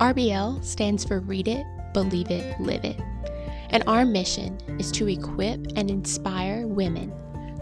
RBL 0.00 0.64
stands 0.64 1.04
for 1.04 1.20
Read 1.20 1.46
It, 1.46 1.66
Believe 1.92 2.30
It, 2.30 2.58
Live 2.58 2.86
It. 2.86 2.98
And 3.68 3.84
our 3.86 4.06
mission 4.06 4.56
is 4.80 4.90
to 4.92 5.06
equip 5.06 5.60
and 5.76 5.90
inspire 5.90 6.66
women 6.66 7.12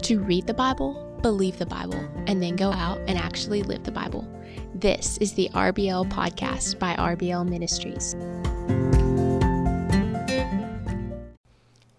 to 0.03 0.21
read 0.21 0.47
the 0.47 0.53
Bible, 0.53 1.19
believe 1.21 1.59
the 1.59 1.65
Bible, 1.65 1.99
and 2.27 2.41
then 2.41 2.55
go 2.55 2.71
out 2.71 2.97
and 3.09 3.17
actually 3.17 3.61
live 3.61 3.83
the 3.83 3.91
Bible. 3.91 4.25
This 4.73 5.17
is 5.17 5.33
the 5.33 5.49
RBL 5.49 6.09
podcast 6.09 6.79
by 6.79 6.93
RBL 6.95 7.45
Ministries. 7.45 8.15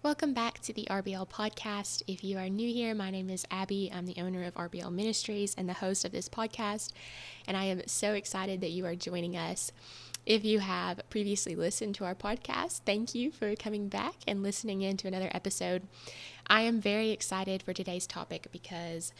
Welcome 0.01 0.33
back 0.33 0.59
to 0.61 0.73
the 0.73 0.87
RBL 0.89 1.29
podcast. 1.29 2.01
If 2.07 2.23
you 2.23 2.39
are 2.39 2.49
new 2.49 2.73
here, 2.73 2.95
my 2.95 3.11
name 3.11 3.29
is 3.29 3.45
Abby. 3.51 3.91
I'm 3.93 4.07
the 4.07 4.19
owner 4.19 4.43
of 4.43 4.55
RBL 4.55 4.91
Ministries 4.91 5.53
and 5.55 5.69
the 5.69 5.73
host 5.73 6.03
of 6.03 6.11
this 6.11 6.27
podcast. 6.27 6.93
And 7.47 7.55
I 7.55 7.65
am 7.65 7.83
so 7.85 8.13
excited 8.13 8.59
that 8.61 8.71
you 8.71 8.87
are 8.87 8.95
joining 8.95 9.37
us. 9.37 9.71
If 10.25 10.45
you 10.45 10.59
have 10.59 11.01
previously 11.09 11.55
listened 11.55 11.95
to 11.95 12.05
our 12.05 12.13
podcast, 12.13 12.81
thank 12.85 13.15
you 13.15 13.31
for 13.31 13.55
coming 13.55 13.87
back 13.87 14.13
and 14.27 14.43
listening 14.43 14.83
in 14.83 14.95
to 14.97 15.07
another 15.07 15.31
episode. 15.33 15.87
I 16.45 16.61
am 16.61 16.79
very 16.79 17.09
excited 17.09 17.63
for 17.63 17.73
today's 17.73 18.05
topic 18.05 18.47
because 18.51 19.13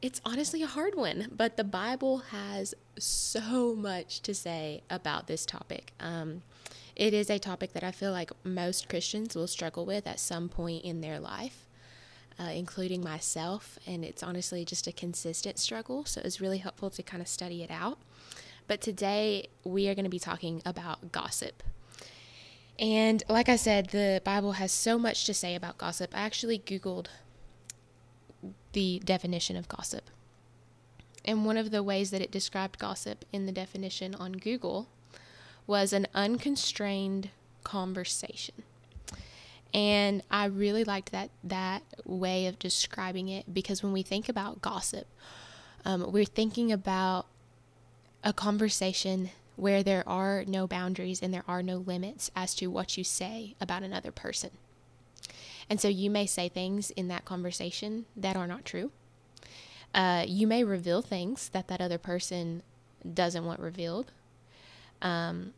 it's 0.00 0.20
honestly 0.24 0.62
a 0.62 0.66
hard 0.66 0.94
one, 0.94 1.28
but 1.36 1.58
the 1.58 1.64
Bible 1.64 2.18
has 2.30 2.74
so 2.98 3.74
much 3.76 4.20
to 4.22 4.34
say 4.34 4.82
about 4.88 5.26
this 5.26 5.44
topic. 5.44 5.92
Um, 6.00 6.40
it 6.96 7.12
is 7.12 7.28
a 7.28 7.38
topic 7.38 7.74
that 7.74 7.84
I 7.84 7.90
feel 7.90 8.12
like 8.12 8.30
most 8.42 8.88
Christians 8.88 9.36
will 9.36 9.46
struggle 9.46 9.84
with 9.84 10.06
at 10.06 10.18
some 10.18 10.48
point 10.48 10.84
in 10.84 11.02
their 11.02 11.20
life, 11.20 11.66
uh, 12.38 12.44
including 12.44 13.04
myself. 13.04 13.78
And 13.86 14.06
it's 14.06 14.22
honestly 14.22 14.64
just 14.64 14.86
a 14.86 14.92
consistent 14.92 15.58
struggle. 15.58 16.06
So 16.06 16.22
it's 16.24 16.40
really 16.40 16.58
helpful 16.58 16.88
to 16.88 17.02
kind 17.02 17.20
of 17.20 17.28
study 17.28 17.62
it 17.62 17.70
out. 17.70 17.98
But 18.70 18.80
today 18.80 19.48
we 19.64 19.88
are 19.88 19.96
going 19.96 20.04
to 20.04 20.08
be 20.08 20.20
talking 20.20 20.62
about 20.64 21.10
gossip. 21.10 21.64
And 22.78 23.20
like 23.28 23.48
I 23.48 23.56
said, 23.56 23.88
the 23.88 24.22
Bible 24.24 24.52
has 24.52 24.70
so 24.70 24.96
much 24.96 25.24
to 25.26 25.34
say 25.34 25.56
about 25.56 25.76
gossip. 25.76 26.16
I 26.16 26.20
actually 26.20 26.60
Googled 26.60 27.08
the 28.72 29.00
definition 29.04 29.56
of 29.56 29.66
gossip. 29.66 30.08
And 31.24 31.44
one 31.44 31.56
of 31.56 31.72
the 31.72 31.82
ways 31.82 32.12
that 32.12 32.22
it 32.22 32.30
described 32.30 32.78
gossip 32.78 33.24
in 33.32 33.46
the 33.46 33.50
definition 33.50 34.14
on 34.14 34.34
Google 34.34 34.86
was 35.66 35.92
an 35.92 36.06
unconstrained 36.14 37.30
conversation. 37.64 38.62
And 39.74 40.22
I 40.30 40.44
really 40.44 40.84
liked 40.84 41.10
that 41.10 41.30
that 41.42 41.82
way 42.04 42.46
of 42.46 42.60
describing 42.60 43.30
it 43.30 43.52
because 43.52 43.82
when 43.82 43.92
we 43.92 44.02
think 44.02 44.28
about 44.28 44.62
gossip, 44.62 45.08
um, 45.84 46.12
we're 46.12 46.24
thinking 46.24 46.70
about 46.70 47.26
a 48.22 48.32
conversation 48.32 49.30
where 49.56 49.82
there 49.82 50.08
are 50.08 50.44
no 50.46 50.66
boundaries 50.66 51.22
and 51.22 51.32
there 51.32 51.44
are 51.46 51.62
no 51.62 51.76
limits 51.76 52.30
as 52.34 52.54
to 52.54 52.68
what 52.68 52.96
you 52.96 53.04
say 53.04 53.54
about 53.60 53.82
another 53.82 54.10
person. 54.10 54.50
And 55.68 55.80
so 55.80 55.88
you 55.88 56.10
may 56.10 56.26
say 56.26 56.48
things 56.48 56.90
in 56.90 57.08
that 57.08 57.24
conversation 57.24 58.06
that 58.16 58.36
are 58.36 58.46
not 58.46 58.64
true. 58.64 58.90
Uh, 59.94 60.24
you 60.26 60.46
may 60.46 60.64
reveal 60.64 61.02
things 61.02 61.48
that 61.50 61.68
that 61.68 61.80
other 61.80 61.98
person 61.98 62.62
doesn't 63.14 63.44
want 63.44 63.60
revealed. 63.60 64.12
Um, 65.02 65.52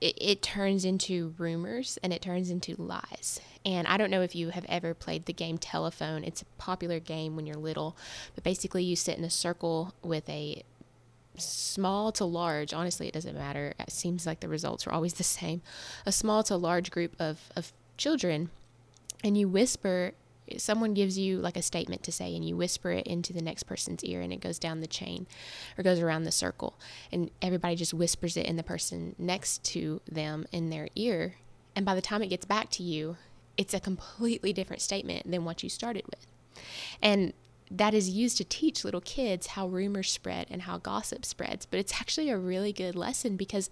it, 0.00 0.16
it 0.20 0.42
turns 0.42 0.84
into 0.84 1.34
rumors 1.38 1.98
and 2.02 2.12
it 2.12 2.22
turns 2.22 2.50
into 2.50 2.74
lies. 2.76 3.40
And 3.64 3.86
I 3.86 3.96
don't 3.96 4.10
know 4.10 4.22
if 4.22 4.34
you 4.34 4.50
have 4.50 4.66
ever 4.68 4.92
played 4.92 5.24
the 5.24 5.32
game 5.32 5.56
Telephone. 5.56 6.24
It's 6.24 6.42
a 6.42 6.46
popular 6.58 7.00
game 7.00 7.36
when 7.36 7.46
you're 7.46 7.56
little, 7.56 7.96
but 8.34 8.44
basically 8.44 8.84
you 8.84 8.96
sit 8.96 9.16
in 9.18 9.24
a 9.24 9.30
circle 9.30 9.94
with 10.02 10.28
a 10.28 10.62
small 11.36 12.12
to 12.12 12.24
large, 12.24 12.72
honestly, 12.72 13.08
it 13.08 13.14
doesn't 13.14 13.34
matter. 13.34 13.74
It 13.78 13.90
seems 13.90 14.26
like 14.26 14.40
the 14.40 14.48
results 14.48 14.86
are 14.86 14.92
always 14.92 15.14
the 15.22 15.24
same. 15.24 15.62
A 16.06 16.12
small 16.12 16.42
to 16.44 16.56
large 16.56 16.90
group 16.90 17.14
of, 17.18 17.50
of 17.56 17.72
children, 17.96 18.50
and 19.22 19.36
you 19.36 19.48
whisper 19.48 20.12
someone 20.58 20.94
gives 20.94 21.18
you 21.18 21.38
like 21.38 21.56
a 21.56 21.62
statement 21.62 22.02
to 22.02 22.12
say 22.12 22.34
and 22.34 22.46
you 22.46 22.56
whisper 22.56 22.90
it 22.90 23.06
into 23.06 23.32
the 23.32 23.42
next 23.42 23.62
person's 23.64 24.04
ear 24.04 24.20
and 24.20 24.32
it 24.32 24.40
goes 24.40 24.58
down 24.58 24.80
the 24.80 24.86
chain 24.86 25.26
or 25.78 25.82
goes 25.82 26.00
around 26.00 26.24
the 26.24 26.32
circle 26.32 26.74
and 27.10 27.30
everybody 27.40 27.74
just 27.74 27.94
whispers 27.94 28.36
it 28.36 28.46
in 28.46 28.56
the 28.56 28.62
person 28.62 29.14
next 29.18 29.64
to 29.64 30.00
them 30.10 30.46
in 30.52 30.70
their 30.70 30.88
ear 30.94 31.36
and 31.74 31.86
by 31.86 31.94
the 31.94 32.02
time 32.02 32.22
it 32.22 32.28
gets 32.28 32.44
back 32.44 32.68
to 32.70 32.82
you 32.82 33.16
it's 33.56 33.74
a 33.74 33.80
completely 33.80 34.52
different 34.52 34.82
statement 34.82 35.30
than 35.30 35.44
what 35.44 35.62
you 35.62 35.68
started 35.68 36.04
with 36.06 36.26
and 37.00 37.32
that 37.78 37.94
is 37.94 38.08
used 38.08 38.36
to 38.38 38.44
teach 38.44 38.84
little 38.84 39.00
kids 39.00 39.48
how 39.48 39.66
rumors 39.66 40.10
spread 40.10 40.46
and 40.50 40.62
how 40.62 40.78
gossip 40.78 41.24
spreads. 41.24 41.66
But 41.66 41.80
it's 41.80 41.94
actually 42.00 42.30
a 42.30 42.38
really 42.38 42.72
good 42.72 42.94
lesson 42.94 43.36
because 43.36 43.70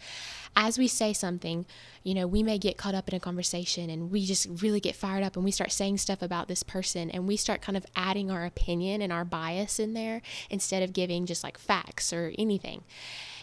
as 0.56 0.78
we 0.78 0.88
say 0.88 1.12
something, 1.12 1.66
you 2.02 2.14
know, 2.14 2.26
we 2.26 2.42
may 2.42 2.58
get 2.58 2.76
caught 2.76 2.94
up 2.94 3.08
in 3.08 3.14
a 3.14 3.20
conversation 3.20 3.88
and 3.90 4.10
we 4.10 4.24
just 4.24 4.46
really 4.62 4.80
get 4.80 4.96
fired 4.96 5.22
up 5.22 5.36
and 5.36 5.44
we 5.44 5.50
start 5.50 5.72
saying 5.72 5.98
stuff 5.98 6.22
about 6.22 6.48
this 6.48 6.62
person 6.62 7.10
and 7.10 7.28
we 7.28 7.36
start 7.36 7.62
kind 7.62 7.76
of 7.76 7.86
adding 7.94 8.30
our 8.30 8.44
opinion 8.44 9.00
and 9.00 9.12
our 9.12 9.24
bias 9.24 9.78
in 9.78 9.94
there 9.94 10.22
instead 10.50 10.82
of 10.82 10.92
giving 10.92 11.26
just 11.26 11.44
like 11.44 11.58
facts 11.58 12.12
or 12.12 12.32
anything. 12.38 12.82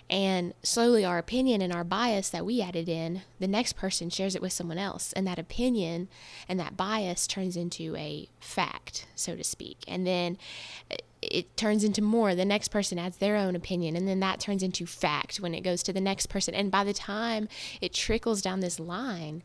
And 0.10 0.56
slowly, 0.64 1.06
our 1.06 1.20
opinion 1.20 1.62
and 1.62 1.72
our 1.72 1.84
bias 1.84 2.30
that 2.30 2.46
we 2.46 2.62
added 2.62 2.90
in, 2.90 3.22
the 3.40 3.48
next 3.48 3.74
person 3.74 4.10
shares 4.10 4.36
it 4.36 4.42
with 4.42 4.52
someone 4.52 4.80
else. 4.80 5.14
And 5.14 5.28
that 5.28 5.38
opinion 5.38 6.08
and 6.48 6.60
that 6.60 6.76
bias 6.76 7.28
turns 7.28 7.56
into 7.56 7.96
a 7.96 8.28
fact, 8.40 9.06
so 9.14 9.36
to 9.36 9.44
speak. 9.44 9.78
And 9.88 10.08
then 10.08 10.38
it 11.22 11.56
turns 11.56 11.84
into 11.84 12.02
more. 12.02 12.34
The 12.34 12.46
next 12.46 12.70
person 12.70 12.98
adds 12.98 13.18
their 13.18 13.36
own 13.36 13.56
opinion, 13.56 13.96
and 13.96 14.08
then 14.08 14.20
that 14.22 14.40
turns 14.40 14.64
into 14.64 14.86
fact 14.86 15.38
when 15.38 15.54
it 15.54 15.62
goes 15.62 15.84
to 15.84 15.94
the 15.94 16.02
next 16.02 16.28
person. 16.28 16.56
And 16.56 16.72
by 16.72 16.84
the 16.84 16.94
time 16.94 17.48
it 17.80 17.94
trickles 17.94 18.42
down 18.42 18.62
this 18.62 18.80
line, 18.80 19.44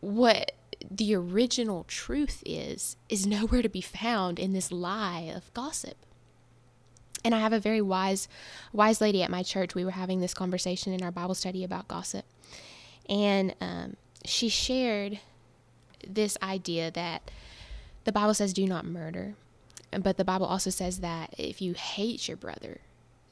what 0.00 0.52
the 0.90 1.14
original 1.14 1.84
truth 1.84 2.42
is, 2.44 2.96
is 3.08 3.26
nowhere 3.26 3.62
to 3.62 3.68
be 3.68 3.80
found 3.80 4.38
in 4.38 4.52
this 4.52 4.72
lie 4.72 5.32
of 5.34 5.52
gossip. 5.54 5.96
And 7.24 7.34
I 7.34 7.40
have 7.40 7.52
a 7.52 7.60
very 7.60 7.80
wise, 7.80 8.28
wise 8.72 9.00
lady 9.00 9.22
at 9.22 9.30
my 9.30 9.42
church. 9.42 9.74
We 9.74 9.84
were 9.84 9.92
having 9.92 10.20
this 10.20 10.34
conversation 10.34 10.92
in 10.92 11.02
our 11.02 11.12
Bible 11.12 11.34
study 11.34 11.62
about 11.62 11.88
gossip, 11.88 12.24
and 13.08 13.54
um, 13.60 13.96
she 14.24 14.48
shared 14.48 15.20
this 16.06 16.36
idea 16.42 16.90
that 16.90 17.30
the 18.04 18.12
Bible 18.12 18.34
says, 18.34 18.52
"Do 18.52 18.66
not 18.66 18.84
murder," 18.84 19.34
but 19.90 20.16
the 20.16 20.24
Bible 20.24 20.46
also 20.46 20.70
says 20.70 20.98
that 21.00 21.34
if 21.38 21.62
you 21.62 21.74
hate 21.74 22.26
your 22.26 22.36
brother, 22.36 22.80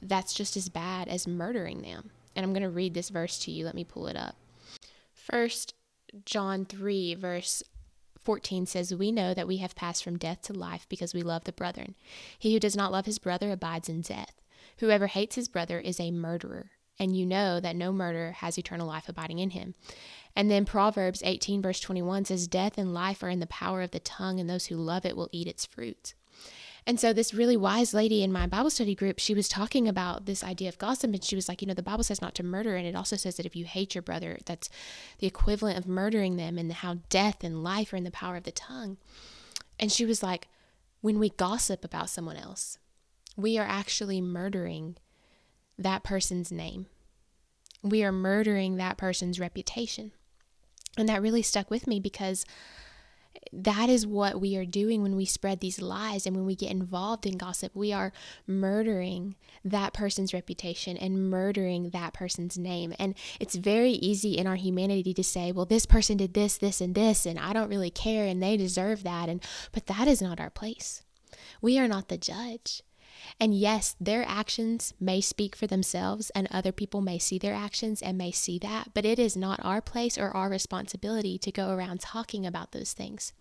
that's 0.01 0.33
just 0.33 0.55
as 0.55 0.69
bad 0.69 1.07
as 1.07 1.27
murdering 1.27 1.81
them. 1.81 2.11
And 2.35 2.45
I'm 2.45 2.53
going 2.53 2.63
to 2.63 2.69
read 2.69 2.93
this 2.93 3.09
verse 3.09 3.37
to 3.39 3.51
you. 3.51 3.65
Let 3.65 3.75
me 3.75 3.83
pull 3.83 4.07
it 4.07 4.15
up. 4.15 4.35
First 5.13 5.75
John 6.25 6.65
3, 6.65 7.15
verse 7.15 7.63
14 8.23 8.65
says, 8.65 8.93
We 8.93 9.11
know 9.11 9.33
that 9.33 9.47
we 9.47 9.57
have 9.57 9.75
passed 9.75 10.03
from 10.03 10.17
death 10.17 10.41
to 10.43 10.53
life 10.53 10.85
because 10.89 11.13
we 11.13 11.23
love 11.23 11.43
the 11.43 11.51
brethren. 11.51 11.95
He 12.37 12.53
who 12.53 12.59
does 12.59 12.75
not 12.75 12.91
love 12.91 13.05
his 13.05 13.19
brother 13.19 13.51
abides 13.51 13.89
in 13.89 14.01
death. 14.01 14.41
Whoever 14.77 15.07
hates 15.07 15.35
his 15.35 15.47
brother 15.47 15.79
is 15.79 15.99
a 15.99 16.11
murderer, 16.11 16.71
and 16.99 17.15
you 17.15 17.25
know 17.25 17.59
that 17.59 17.75
no 17.75 17.91
murderer 17.91 18.31
has 18.31 18.57
eternal 18.57 18.87
life 18.87 19.09
abiding 19.09 19.39
in 19.39 19.51
him. 19.51 19.75
And 20.35 20.49
then 20.49 20.65
Proverbs 20.65 21.21
18, 21.25 21.61
verse 21.61 21.79
21 21.79 22.25
says, 22.25 22.47
Death 22.47 22.77
and 22.77 22.93
life 22.93 23.21
are 23.23 23.29
in 23.29 23.39
the 23.39 23.47
power 23.47 23.81
of 23.81 23.91
the 23.91 23.99
tongue, 23.99 24.39
and 24.39 24.49
those 24.49 24.67
who 24.67 24.75
love 24.75 25.05
it 25.05 25.17
will 25.17 25.29
eat 25.31 25.47
its 25.47 25.65
fruit. 25.65 26.13
And 26.87 26.99
so, 26.99 27.13
this 27.13 27.33
really 27.33 27.55
wise 27.55 27.93
lady 27.93 28.23
in 28.23 28.31
my 28.31 28.47
Bible 28.47 28.71
study 28.71 28.95
group, 28.95 29.19
she 29.19 29.35
was 29.35 29.47
talking 29.47 29.87
about 29.87 30.25
this 30.25 30.43
idea 30.43 30.67
of 30.67 30.79
gossip. 30.79 31.13
And 31.13 31.23
she 31.23 31.35
was 31.35 31.47
like, 31.47 31.61
you 31.61 31.67
know, 31.67 31.75
the 31.75 31.83
Bible 31.83 32.03
says 32.03 32.21
not 32.21 32.33
to 32.35 32.43
murder. 32.43 32.75
And 32.75 32.87
it 32.87 32.95
also 32.95 33.15
says 33.15 33.35
that 33.37 33.45
if 33.45 33.55
you 33.55 33.65
hate 33.65 33.93
your 33.93 34.01
brother, 34.01 34.39
that's 34.45 34.69
the 35.19 35.27
equivalent 35.27 35.77
of 35.77 35.87
murdering 35.87 36.37
them, 36.37 36.57
and 36.57 36.71
how 36.71 36.99
death 37.09 37.43
and 37.43 37.63
life 37.63 37.93
are 37.93 37.97
in 37.97 38.03
the 38.03 38.11
power 38.11 38.35
of 38.35 38.43
the 38.43 38.51
tongue. 38.51 38.97
And 39.79 39.91
she 39.91 40.05
was 40.05 40.23
like, 40.23 40.47
when 41.01 41.19
we 41.19 41.29
gossip 41.29 41.83
about 41.83 42.09
someone 42.09 42.37
else, 42.37 42.77
we 43.35 43.57
are 43.57 43.65
actually 43.67 44.21
murdering 44.21 44.97
that 45.77 46.03
person's 46.03 46.51
name. 46.51 46.87
We 47.83 48.03
are 48.03 48.11
murdering 48.11 48.75
that 48.75 48.97
person's 48.97 49.39
reputation. 49.39 50.11
And 50.97 51.09
that 51.09 51.21
really 51.21 51.41
stuck 51.41 51.71
with 51.71 51.87
me 51.87 51.99
because 51.99 52.45
that 53.53 53.89
is 53.89 54.07
what 54.07 54.39
we 54.39 54.55
are 54.55 54.65
doing 54.65 55.01
when 55.01 55.15
we 55.15 55.25
spread 55.25 55.59
these 55.59 55.81
lies 55.81 56.25
and 56.25 56.35
when 56.35 56.45
we 56.45 56.55
get 56.55 56.71
involved 56.71 57.25
in 57.25 57.37
gossip. 57.37 57.75
We 57.75 57.91
are 57.91 58.13
murdering 58.47 59.35
that 59.65 59.93
person's 59.93 60.33
reputation 60.33 60.97
and 60.97 61.29
murdering 61.29 61.89
that 61.89 62.13
person's 62.13 62.57
name. 62.57 62.93
And 62.97 63.15
it's 63.39 63.55
very 63.55 63.91
easy 63.91 64.37
in 64.37 64.47
our 64.47 64.55
humanity 64.55 65.13
to 65.13 65.23
say, 65.23 65.51
well, 65.51 65.65
this 65.65 65.85
person 65.85 66.17
did 66.17 66.33
this, 66.33 66.57
this, 66.57 66.81
and 66.81 66.95
this, 66.95 67.25
and 67.25 67.37
I 67.37 67.53
don't 67.53 67.69
really 67.69 67.91
care 67.91 68.25
and 68.25 68.41
they 68.41 68.57
deserve 68.57 69.03
that. 69.03 69.29
And 69.29 69.43
but 69.71 69.87
that 69.87 70.07
is 70.07 70.21
not 70.21 70.39
our 70.39 70.49
place. 70.49 71.03
We 71.61 71.77
are 71.79 71.87
not 71.87 72.07
the 72.07 72.17
judge. 72.17 72.83
And 73.39 73.53
yes, 73.53 73.95
their 73.99 74.23
actions 74.27 74.93
may 74.99 75.21
speak 75.21 75.55
for 75.55 75.67
themselves, 75.67 76.29
and 76.31 76.47
other 76.51 76.71
people 76.71 77.01
may 77.01 77.17
see 77.17 77.37
their 77.37 77.53
actions 77.53 78.01
and 78.01 78.17
may 78.17 78.31
see 78.31 78.59
that, 78.59 78.93
but 78.93 79.05
it 79.05 79.19
is 79.19 79.35
not 79.35 79.59
our 79.63 79.81
place 79.81 80.17
or 80.17 80.29
our 80.31 80.49
responsibility 80.49 81.37
to 81.39 81.51
go 81.51 81.71
around 81.71 82.01
talking 82.01 82.45
about 82.45 82.71
those 82.71 82.93
things. 82.93 83.33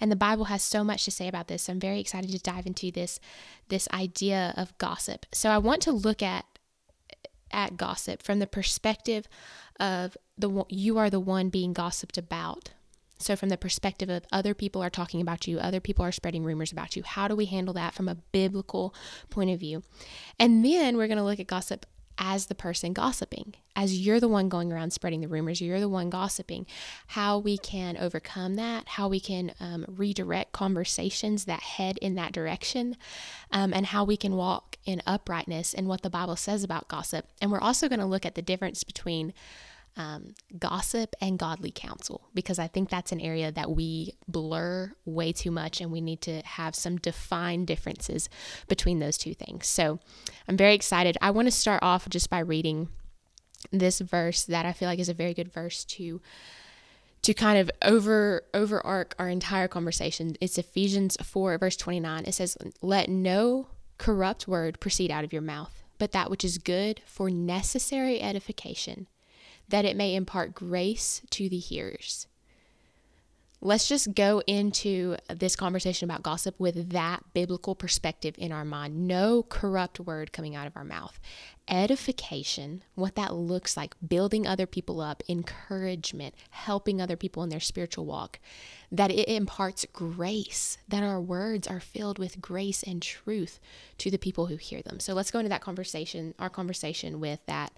And 0.00 0.10
the 0.10 0.16
Bible 0.16 0.46
has 0.46 0.62
so 0.62 0.84
much 0.84 1.04
to 1.04 1.10
say 1.10 1.28
about 1.28 1.48
this. 1.48 1.64
So 1.64 1.72
I'm 1.72 1.80
very 1.80 2.00
excited 2.00 2.30
to 2.30 2.38
dive 2.38 2.66
into 2.66 2.90
this 2.90 3.20
this 3.68 3.88
idea 3.92 4.54
of 4.56 4.76
gossip. 4.78 5.26
So 5.32 5.50
I 5.50 5.58
want 5.58 5.82
to 5.82 5.92
look 5.92 6.22
at 6.22 6.44
at 7.52 7.76
gossip 7.76 8.22
from 8.22 8.38
the 8.38 8.46
perspective 8.46 9.28
of 9.78 10.16
the 10.36 10.64
you 10.68 10.98
are 10.98 11.10
the 11.10 11.20
one 11.20 11.48
being 11.48 11.72
gossiped 11.72 12.18
about. 12.18 12.70
So 13.18 13.36
from 13.36 13.48
the 13.48 13.56
perspective 13.56 14.08
of 14.08 14.24
other 14.30 14.54
people 14.54 14.82
are 14.82 14.90
talking 14.90 15.20
about 15.20 15.46
you, 15.46 15.58
other 15.58 15.80
people 15.80 16.04
are 16.04 16.12
spreading 16.12 16.44
rumors 16.44 16.72
about 16.72 16.96
you. 16.96 17.02
How 17.02 17.28
do 17.28 17.36
we 17.36 17.46
handle 17.46 17.74
that 17.74 17.94
from 17.94 18.08
a 18.08 18.14
biblical 18.14 18.94
point 19.30 19.50
of 19.50 19.60
view? 19.60 19.82
And 20.38 20.64
then 20.64 20.96
we're 20.96 21.08
going 21.08 21.18
to 21.18 21.24
look 21.24 21.40
at 21.40 21.46
gossip 21.46 21.86
as 22.18 22.46
the 22.46 22.54
person 22.54 22.92
gossiping, 22.92 23.54
as 23.74 23.98
you're 23.98 24.20
the 24.20 24.28
one 24.28 24.48
going 24.48 24.72
around 24.72 24.92
spreading 24.92 25.20
the 25.20 25.28
rumors, 25.28 25.60
you're 25.60 25.80
the 25.80 25.88
one 25.88 26.08
gossiping, 26.08 26.66
how 27.08 27.38
we 27.38 27.58
can 27.58 27.96
overcome 27.96 28.54
that, 28.54 28.88
how 28.88 29.08
we 29.08 29.20
can 29.20 29.52
um, 29.60 29.84
redirect 29.86 30.52
conversations 30.52 31.44
that 31.44 31.60
head 31.60 31.98
in 31.98 32.14
that 32.14 32.32
direction, 32.32 32.96
um, 33.50 33.72
and 33.74 33.86
how 33.86 34.02
we 34.04 34.16
can 34.16 34.34
walk 34.34 34.76
in 34.86 35.02
uprightness 35.06 35.74
and 35.74 35.88
what 35.88 36.02
the 36.02 36.10
Bible 36.10 36.36
says 36.36 36.64
about 36.64 36.88
gossip. 36.88 37.28
And 37.40 37.52
we're 37.52 37.60
also 37.60 37.88
going 37.88 38.00
to 38.00 38.06
look 38.06 38.24
at 38.24 38.34
the 38.34 38.42
difference 38.42 38.82
between 38.82 39.34
um, 39.96 40.34
gossip 40.58 41.14
and 41.20 41.38
godly 41.38 41.70
counsel 41.74 42.28
because 42.34 42.58
I 42.58 42.66
think 42.66 42.90
that's 42.90 43.12
an 43.12 43.20
area 43.20 43.50
that 43.50 43.70
we 43.70 44.12
blur 44.28 44.92
way 45.06 45.32
too 45.32 45.50
much 45.50 45.80
and 45.80 45.90
we 45.90 46.02
need 46.02 46.20
to 46.22 46.42
have 46.42 46.74
some 46.74 46.98
defined 46.98 47.66
differences 47.66 48.28
between 48.68 48.98
those 48.98 49.16
two 49.16 49.32
things. 49.32 49.66
So 49.66 49.98
I'm 50.46 50.56
very 50.56 50.74
excited. 50.74 51.16
I 51.22 51.30
want 51.30 51.46
to 51.46 51.52
start 51.52 51.82
off 51.82 52.08
just 52.10 52.28
by 52.28 52.40
reading 52.40 52.88
this 53.72 54.00
verse 54.00 54.44
that 54.44 54.66
I 54.66 54.72
feel 54.72 54.88
like 54.88 54.98
is 54.98 55.08
a 55.08 55.14
very 55.14 55.34
good 55.34 55.52
verse 55.52 55.84
to 55.84 56.20
to 57.22 57.34
kind 57.34 57.58
of 57.58 57.70
over 57.82 58.42
overarch 58.54 59.12
our 59.18 59.28
entire 59.28 59.66
conversation. 59.66 60.36
It's 60.40 60.58
Ephesians 60.58 61.16
4 61.22 61.58
verse 61.58 61.76
29. 61.76 62.24
It 62.26 62.32
says, 62.32 62.56
"Let 62.82 63.08
no 63.08 63.68
corrupt 63.98 64.46
word 64.46 64.78
proceed 64.78 65.10
out 65.10 65.24
of 65.24 65.32
your 65.32 65.42
mouth, 65.42 65.82
but 65.98 66.12
that 66.12 66.30
which 66.30 66.44
is 66.44 66.58
good 66.58 67.00
for 67.06 67.30
necessary 67.30 68.20
edification." 68.20 69.08
That 69.68 69.84
it 69.84 69.96
may 69.96 70.14
impart 70.14 70.54
grace 70.54 71.22
to 71.30 71.48
the 71.48 71.58
hearers. 71.58 72.26
Let's 73.62 73.88
just 73.88 74.14
go 74.14 74.42
into 74.46 75.16
this 75.34 75.56
conversation 75.56 76.08
about 76.08 76.22
gossip 76.22 76.60
with 76.60 76.90
that 76.90 77.24
biblical 77.32 77.74
perspective 77.74 78.34
in 78.36 78.52
our 78.52 78.66
mind. 78.66 79.08
No 79.08 79.42
corrupt 79.42 79.98
word 79.98 80.30
coming 80.30 80.54
out 80.54 80.66
of 80.66 80.76
our 80.76 80.84
mouth. 80.84 81.18
Edification, 81.66 82.84
what 82.94 83.14
that 83.16 83.34
looks 83.34 83.74
like, 83.74 83.94
building 84.06 84.46
other 84.46 84.66
people 84.66 85.00
up, 85.00 85.22
encouragement, 85.26 86.34
helping 86.50 87.00
other 87.00 87.16
people 87.16 87.42
in 87.42 87.48
their 87.48 87.58
spiritual 87.58 88.04
walk, 88.04 88.38
that 88.92 89.10
it 89.10 89.26
imparts 89.26 89.86
grace, 89.90 90.76
that 90.86 91.02
our 91.02 91.20
words 91.20 91.66
are 91.66 91.80
filled 91.80 92.18
with 92.18 92.42
grace 92.42 92.82
and 92.82 93.00
truth 93.00 93.58
to 93.96 94.10
the 94.10 94.18
people 94.18 94.46
who 94.46 94.56
hear 94.56 94.82
them. 94.82 95.00
So 95.00 95.14
let's 95.14 95.30
go 95.30 95.38
into 95.38 95.48
that 95.48 95.62
conversation, 95.62 96.34
our 96.38 96.50
conversation 96.50 97.20
with 97.20 97.40
that 97.46 97.72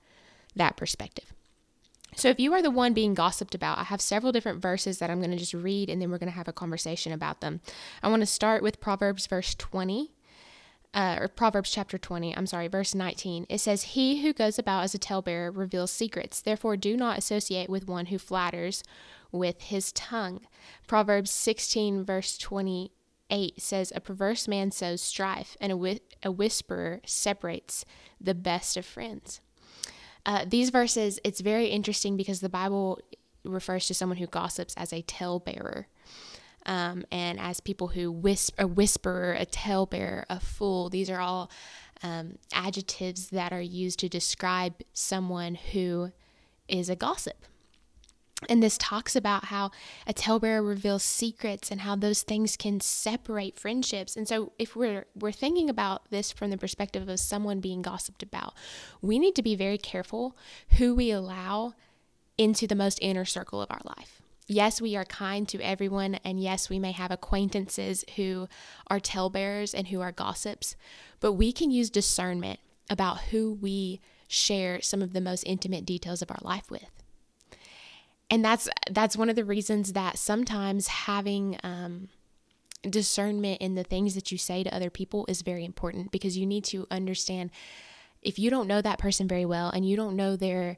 that 0.57 0.77
perspective. 0.77 1.33
So, 2.19 2.29
if 2.29 2.41
you 2.41 2.53
are 2.53 2.63
the 2.63 2.73
one 2.73 2.95
being 2.95 3.15
gossiped 3.15 3.55
about, 3.55 3.79
I 3.79 3.85
have 3.85 4.01
several 4.01 4.33
different 4.33 4.61
verses 4.61 4.99
that 4.99 5.09
I'm 5.09 5.21
going 5.21 5.31
to 5.31 5.37
just 5.37 5.55
read 5.55 5.89
and 5.89 6.03
then 6.03 6.11
we're 6.11 6.19
going 6.19 6.33
to 6.33 6.37
have 6.37 6.49
a 6.49 6.53
conversation 6.53 7.13
about 7.13 7.41
them. 7.41 7.61
I 8.03 8.09
want 8.09 8.23
to 8.23 8.27
start 8.27 8.61
with 8.61 8.81
Proverbs 8.81 9.29
verse 9.29 9.55
20, 9.55 10.11
uh, 10.93 11.19
or 11.21 11.29
Proverbs 11.29 11.71
chapter 11.71 11.97
20, 11.97 12.37
I'm 12.37 12.49
sorry, 12.49 12.67
verse 12.67 12.93
19. 12.93 13.47
It 13.49 13.59
says, 13.59 13.95
He 13.95 14.23
who 14.23 14.33
goes 14.33 14.59
about 14.59 14.83
as 14.83 14.97
a 14.97 14.99
talebearer 14.99 15.53
reveals 15.53 15.93
secrets. 15.93 16.43
Therefore, 16.43 16.77
do 16.77 16.97
not 16.97 17.19
associate 17.19 17.71
with 17.71 17.87
one 17.87 18.07
who 18.07 18.19
flatters 18.19 18.83
with 19.31 19.61
his 19.63 19.93
tongue. 19.93 20.41
Proverbs 20.89 21.31
16, 21.31 22.05
verse 22.05 22.37
28 22.37 23.63
says, 23.63 23.93
A 23.95 24.01
perverse 24.01 24.49
man 24.49 24.73
sows 24.73 25.03
strife, 25.03 25.57
and 25.61 25.71
a, 25.71 26.01
a 26.25 26.33
whisperer 26.33 27.01
separates 27.07 27.85
the 28.21 28.35
best 28.35 28.77
of 28.77 28.85
friends. 28.85 29.41
Uh, 30.27 30.45
these 30.47 30.71
verses, 30.71 31.19
it's 31.25 31.41
very 31.41 31.67
interesting 31.67 32.17
because 32.17 32.41
the 32.41 32.49
Bible 32.49 33.01
refers 33.45 33.87
to 33.87 33.95
someone 33.95 34.19
who 34.19 34.27
gossips 34.27 34.75
as 34.77 34.93
a 34.93 35.03
talebearer. 35.03 35.87
Um, 36.67 37.05
and 37.11 37.41
as 37.41 37.61
people 37.61 37.89
who 37.89 38.13
whisper, 38.13 38.63
a 38.63 38.67
whisperer, 38.67 39.33
a 39.33 39.47
talebearer, 39.47 40.27
a 40.29 40.39
fool. 40.39 40.91
These 40.91 41.09
are 41.09 41.21
all 41.21 41.51
um, 42.03 42.39
adjectives 42.53 43.31
that 43.31 43.53
are 43.53 43.63
used 43.63 43.99
to 44.01 44.09
describe 44.09 44.75
someone 44.93 45.55
who 45.55 46.13
is 46.69 46.91
a 46.91 46.97
gossip. 46.97 47.45
And 48.49 48.63
this 48.63 48.79
talks 48.79 49.17
about 49.17 49.47
how 49.47 49.73
a 50.07 50.13
talebearer 50.13 50.63
reveals 50.63 51.03
secrets 51.03 51.73
and 51.73 51.81
how 51.81 51.97
those 51.97 52.23
things 52.23 52.57
can 52.57 52.81
separate 52.81 53.59
friendships. 53.59 54.17
And 54.17 54.29
so 54.29 54.53
if 54.59 54.77
we're 54.77 55.07
we're 55.17 55.33
thinking 55.33 55.69
about 55.69 56.09
this 56.11 56.31
from 56.31 56.51
the 56.51 56.57
perspective 56.57 57.09
of 57.09 57.19
someone 57.19 57.61
being 57.61 57.83
gossiped 57.83 58.23
about, 58.23 58.55
we 59.03 59.19
need 59.19 59.35
to 59.35 59.43
be 59.43 59.57
very 59.57 59.79
careful 59.79 60.37
who 60.79 60.95
we 60.95 61.11
allow 61.11 61.75
into 62.37 62.69
the 62.69 62.77
most 62.77 63.01
inner 63.03 63.25
circle 63.25 63.61
of 63.61 63.71
our 63.71 63.81
life. 63.85 64.23
Yes, 64.47 64.81
we 64.81 64.97
are 64.97 65.05
kind 65.05 65.47
to 65.49 65.61
everyone, 65.61 66.15
and 66.25 66.41
yes, 66.41 66.71
we 66.71 66.79
may 66.79 66.93
have 66.93 67.11
acquaintances 67.11 68.03
who 68.17 68.49
are 68.87 68.99
talebearers 68.99 69.75
and 69.75 69.89
who 69.89 70.01
are 70.01 70.13
gossips, 70.13 70.75
but 71.21 71.33
we 71.33 71.53
can 71.53 71.71
use 71.71 71.91
discernment 71.91 72.59
about 72.89 73.21
who 73.25 73.53
we 73.53 74.01
share 74.27 74.81
some 74.81 75.03
of 75.03 75.13
the 75.13 75.21
most 75.21 75.43
intimate 75.43 75.85
details 75.85 76.23
of 76.23 76.31
our 76.31 76.39
life 76.41 76.71
with 76.71 76.98
and 78.31 78.45
that's 78.45 78.69
that's 78.91 79.17
one 79.17 79.31
of 79.31 79.37
the 79.37 79.45
reasons 79.45 79.93
that 79.93 80.19
sometimes 80.19 80.89
having 80.89 81.59
um, 81.63 82.09
discernment 82.89 83.61
in 83.61 83.75
the 83.75 83.85
things 83.85 84.15
that 84.15 84.31
you 84.31 84.39
say 84.39 84.63
to 84.63 84.75
other 84.75 84.91
people 84.91 85.25
is 85.29 85.43
very 85.43 85.65
important 85.65 86.11
because 86.11 86.37
you 86.37 86.47
need 86.47 86.65
to 86.65 86.87
understand 86.91 87.51
if 88.23 88.39
you 88.39 88.51
don't 88.51 88.69
know 88.69 88.83
that 88.83 88.99
person 88.99 89.27
very 89.29 89.45
well 89.45 89.71
and 89.71 89.89
you 89.89 89.97
don't 89.97 90.17
know 90.17 90.37
their 90.37 90.77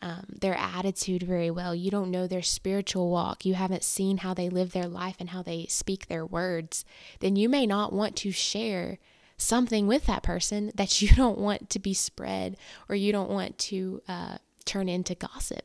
um, 0.00 0.26
their 0.40 0.54
attitude 0.54 1.22
very 1.22 1.50
well 1.50 1.74
you 1.74 1.90
don't 1.90 2.10
know 2.10 2.26
their 2.26 2.42
spiritual 2.42 3.10
walk 3.10 3.44
you 3.44 3.54
haven't 3.54 3.82
seen 3.82 4.18
how 4.18 4.32
they 4.32 4.48
live 4.48 4.72
their 4.72 4.86
life 4.86 5.16
and 5.18 5.30
how 5.30 5.42
they 5.42 5.66
speak 5.66 6.06
their 6.06 6.24
words 6.24 6.84
then 7.20 7.34
you 7.36 7.48
may 7.48 7.66
not 7.66 7.92
want 7.92 8.14
to 8.16 8.30
share 8.30 8.98
something 9.36 9.86
with 9.86 10.06
that 10.06 10.22
person 10.22 10.70
that 10.74 11.00
you 11.00 11.08
don't 11.16 11.38
want 11.38 11.70
to 11.70 11.78
be 11.78 11.94
spread 11.94 12.56
or 12.88 12.94
you 12.94 13.12
don't 13.12 13.30
want 13.30 13.58
to 13.58 14.00
uh, 14.08 14.36
turn 14.64 14.88
into 14.88 15.14
gossip 15.14 15.64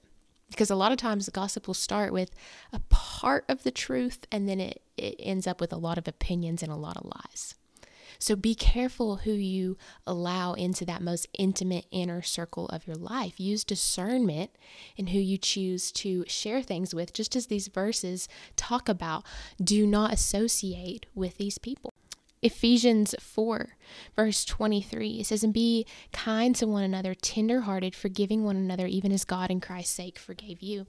because 0.54 0.70
a 0.70 0.76
lot 0.76 0.92
of 0.92 0.98
times 0.98 1.26
the 1.26 1.32
gossip 1.32 1.68
will 1.68 1.74
start 1.74 2.14
with 2.14 2.32
a 2.72 2.80
part 2.90 3.46
of 3.48 3.64
the 3.64 3.72
truth 3.72 4.26
and 4.32 4.48
then 4.48 4.60
it, 4.60 4.82
it 4.98 5.16
ends 5.20 5.48
up 5.48 5.60
with 5.60 5.74
a 5.74 5.78
lot 5.78 5.98
of 5.98 6.08
opinions 6.08 6.64
and 6.64 6.72
a 6.72 6.76
lot 6.76 6.98
of 6.98 7.06
lies. 7.06 7.56
So 8.20 8.36
be 8.36 8.56
careful 8.56 9.18
who 9.18 9.32
you 9.32 9.78
allow 10.06 10.54
into 10.54 10.86
that 10.86 11.02
most 11.02 11.28
intimate 11.38 11.86
inner 11.92 12.22
circle 12.22 12.68
of 12.68 12.88
your 12.88 12.96
life. 12.96 13.40
Use 13.40 13.64
discernment 13.64 14.52
in 14.96 15.08
who 15.08 15.20
you 15.20 15.38
choose 15.38 15.92
to 15.94 16.24
share 16.28 16.62
things 16.62 16.94
with, 16.94 17.14
just 17.14 17.36
as 17.36 17.48
these 17.48 17.68
verses 17.68 18.30
talk 18.56 18.88
about. 18.88 19.26
Do 19.62 19.86
not 19.86 20.14
associate 20.14 21.06
with 21.14 21.38
these 21.38 21.58
people. 21.58 21.93
Ephesians 22.44 23.16
4, 23.20 23.78
verse 24.18 24.44
23, 24.44 25.22
it 25.22 25.26
says, 25.28 25.44
And 25.44 25.54
be 25.54 25.88
kind 26.12 26.54
to 26.58 26.68
one 26.68 26.84
another, 26.84 27.16
tenderhearted, 27.16 27.96
forgiving 27.96 28.44
one 28.44 28.58
another, 28.58 28.86
even 28.86 29.14
as 29.14 29.24
God 29.24 29.50
in 29.50 29.62
Christ's 29.62 29.96
sake 29.96 30.20
forgave 30.20 30.62
you. 30.62 30.86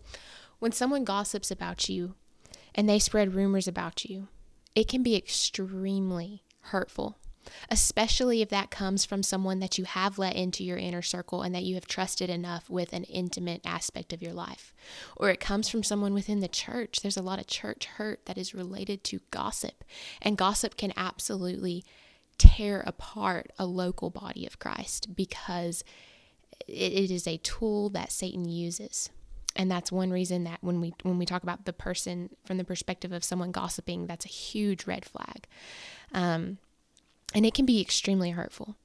When 0.58 0.72
someone 0.72 1.04
gossips 1.04 1.52
about 1.52 1.88
you 1.88 2.16
and 2.74 2.88
they 2.88 2.98
spread 2.98 3.34
rumors 3.34 3.68
about 3.68 4.04
you, 4.04 4.26
it 4.74 4.88
can 4.88 5.04
be 5.04 5.14
extremely 5.14 6.42
hurtful 6.60 7.18
especially 7.70 8.42
if 8.42 8.48
that 8.48 8.70
comes 8.70 9.04
from 9.04 9.22
someone 9.22 9.60
that 9.60 9.78
you 9.78 9.84
have 9.84 10.18
let 10.18 10.36
into 10.36 10.64
your 10.64 10.76
inner 10.76 11.02
circle 11.02 11.42
and 11.42 11.54
that 11.54 11.64
you 11.64 11.74
have 11.74 11.86
trusted 11.86 12.30
enough 12.30 12.68
with 12.68 12.92
an 12.92 13.04
intimate 13.04 13.60
aspect 13.64 14.12
of 14.12 14.22
your 14.22 14.32
life. 14.32 14.74
Or 15.16 15.30
it 15.30 15.40
comes 15.40 15.68
from 15.68 15.82
someone 15.82 16.14
within 16.14 16.40
the 16.40 16.48
church. 16.48 17.00
There's 17.00 17.16
a 17.16 17.22
lot 17.22 17.38
of 17.38 17.46
church 17.46 17.86
hurt 17.86 18.26
that 18.26 18.38
is 18.38 18.54
related 18.54 19.04
to 19.04 19.20
gossip, 19.30 19.84
and 20.22 20.38
gossip 20.38 20.76
can 20.76 20.92
absolutely 20.96 21.84
tear 22.38 22.82
apart 22.86 23.52
a 23.58 23.66
local 23.66 24.10
body 24.10 24.46
of 24.46 24.58
Christ 24.58 25.14
because 25.14 25.84
it 26.66 27.10
is 27.10 27.26
a 27.26 27.36
tool 27.38 27.90
that 27.90 28.10
Satan 28.10 28.48
uses 28.48 29.10
and 29.56 29.70
that's 29.70 29.92
one 29.92 30.10
reason 30.10 30.44
that 30.44 30.58
when 30.62 30.80
we 30.80 30.94
when 31.02 31.18
we 31.18 31.26
talk 31.26 31.42
about 31.42 31.64
the 31.64 31.72
person 31.72 32.30
from 32.44 32.56
the 32.56 32.64
perspective 32.64 33.12
of 33.12 33.24
someone 33.24 33.52
gossiping 33.52 34.06
that's 34.06 34.24
a 34.24 34.28
huge 34.28 34.86
red 34.86 35.04
flag 35.04 35.46
um, 36.12 36.58
and 37.34 37.44
it 37.44 37.54
can 37.54 37.66
be 37.66 37.80
extremely 37.80 38.30
hurtful. 38.30 38.76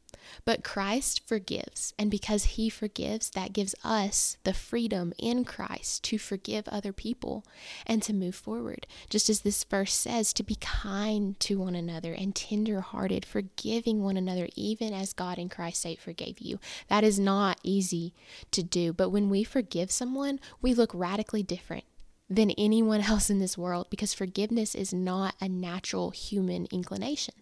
But 0.46 0.63
Christ 0.63 1.27
forgives. 1.27 1.94
And 1.98 2.12
because 2.12 2.44
he 2.46 2.70
forgives, 2.70 3.29
that 3.32 3.53
gives 3.53 3.75
us 3.84 4.38
the 4.44 4.53
freedom 4.53 5.13
in 5.18 5.46
Christ 5.46 6.03
to 6.06 6.18
forgive 6.18 6.68
other 6.68 6.94
people 6.94 7.46
and 7.86 8.01
to 8.03 8.13
move 8.13 8.36
forward. 8.36 8.88
Just 9.10 9.29
as 9.29 9.41
this 9.41 9.63
verse 9.63 9.94
says, 9.94 10.34
to 10.34 10.44
be 10.44 10.56
kind 10.56 11.39
to 11.41 11.60
one 11.60 11.75
another 11.75 12.13
and 12.13 12.36
tenderhearted, 12.36 13.25
forgiving 13.25 14.03
one 14.03 14.18
another, 14.18 14.50
even 14.56 14.94
as 14.94 15.13
God 15.13 15.38
in 15.38 15.50
Christ's 15.50 15.82
sake 15.82 16.00
forgave 16.00 16.39
you. 16.39 16.60
That 16.88 17.03
is 17.03 17.20
not 17.20 17.60
easy 17.63 18.13
to 18.51 18.63
do. 18.63 18.94
But 18.94 19.10
when 19.10 19.29
we 19.29 19.44
forgive 19.44 19.91
someone, 19.91 20.39
we 20.62 20.74
look 20.74 20.91
radically 20.94 21.44
different 21.44 21.86
than 22.29 22.51
anyone 22.51 23.01
else 23.10 23.29
in 23.29 23.39
this 23.39 23.58
world 23.58 23.88
because 23.89 24.13
forgiveness 24.13 24.75
is 24.75 24.94
not 24.94 25.36
a 25.41 25.50
natural 25.50 26.12
human 26.12 26.68
inclination. 26.72 27.34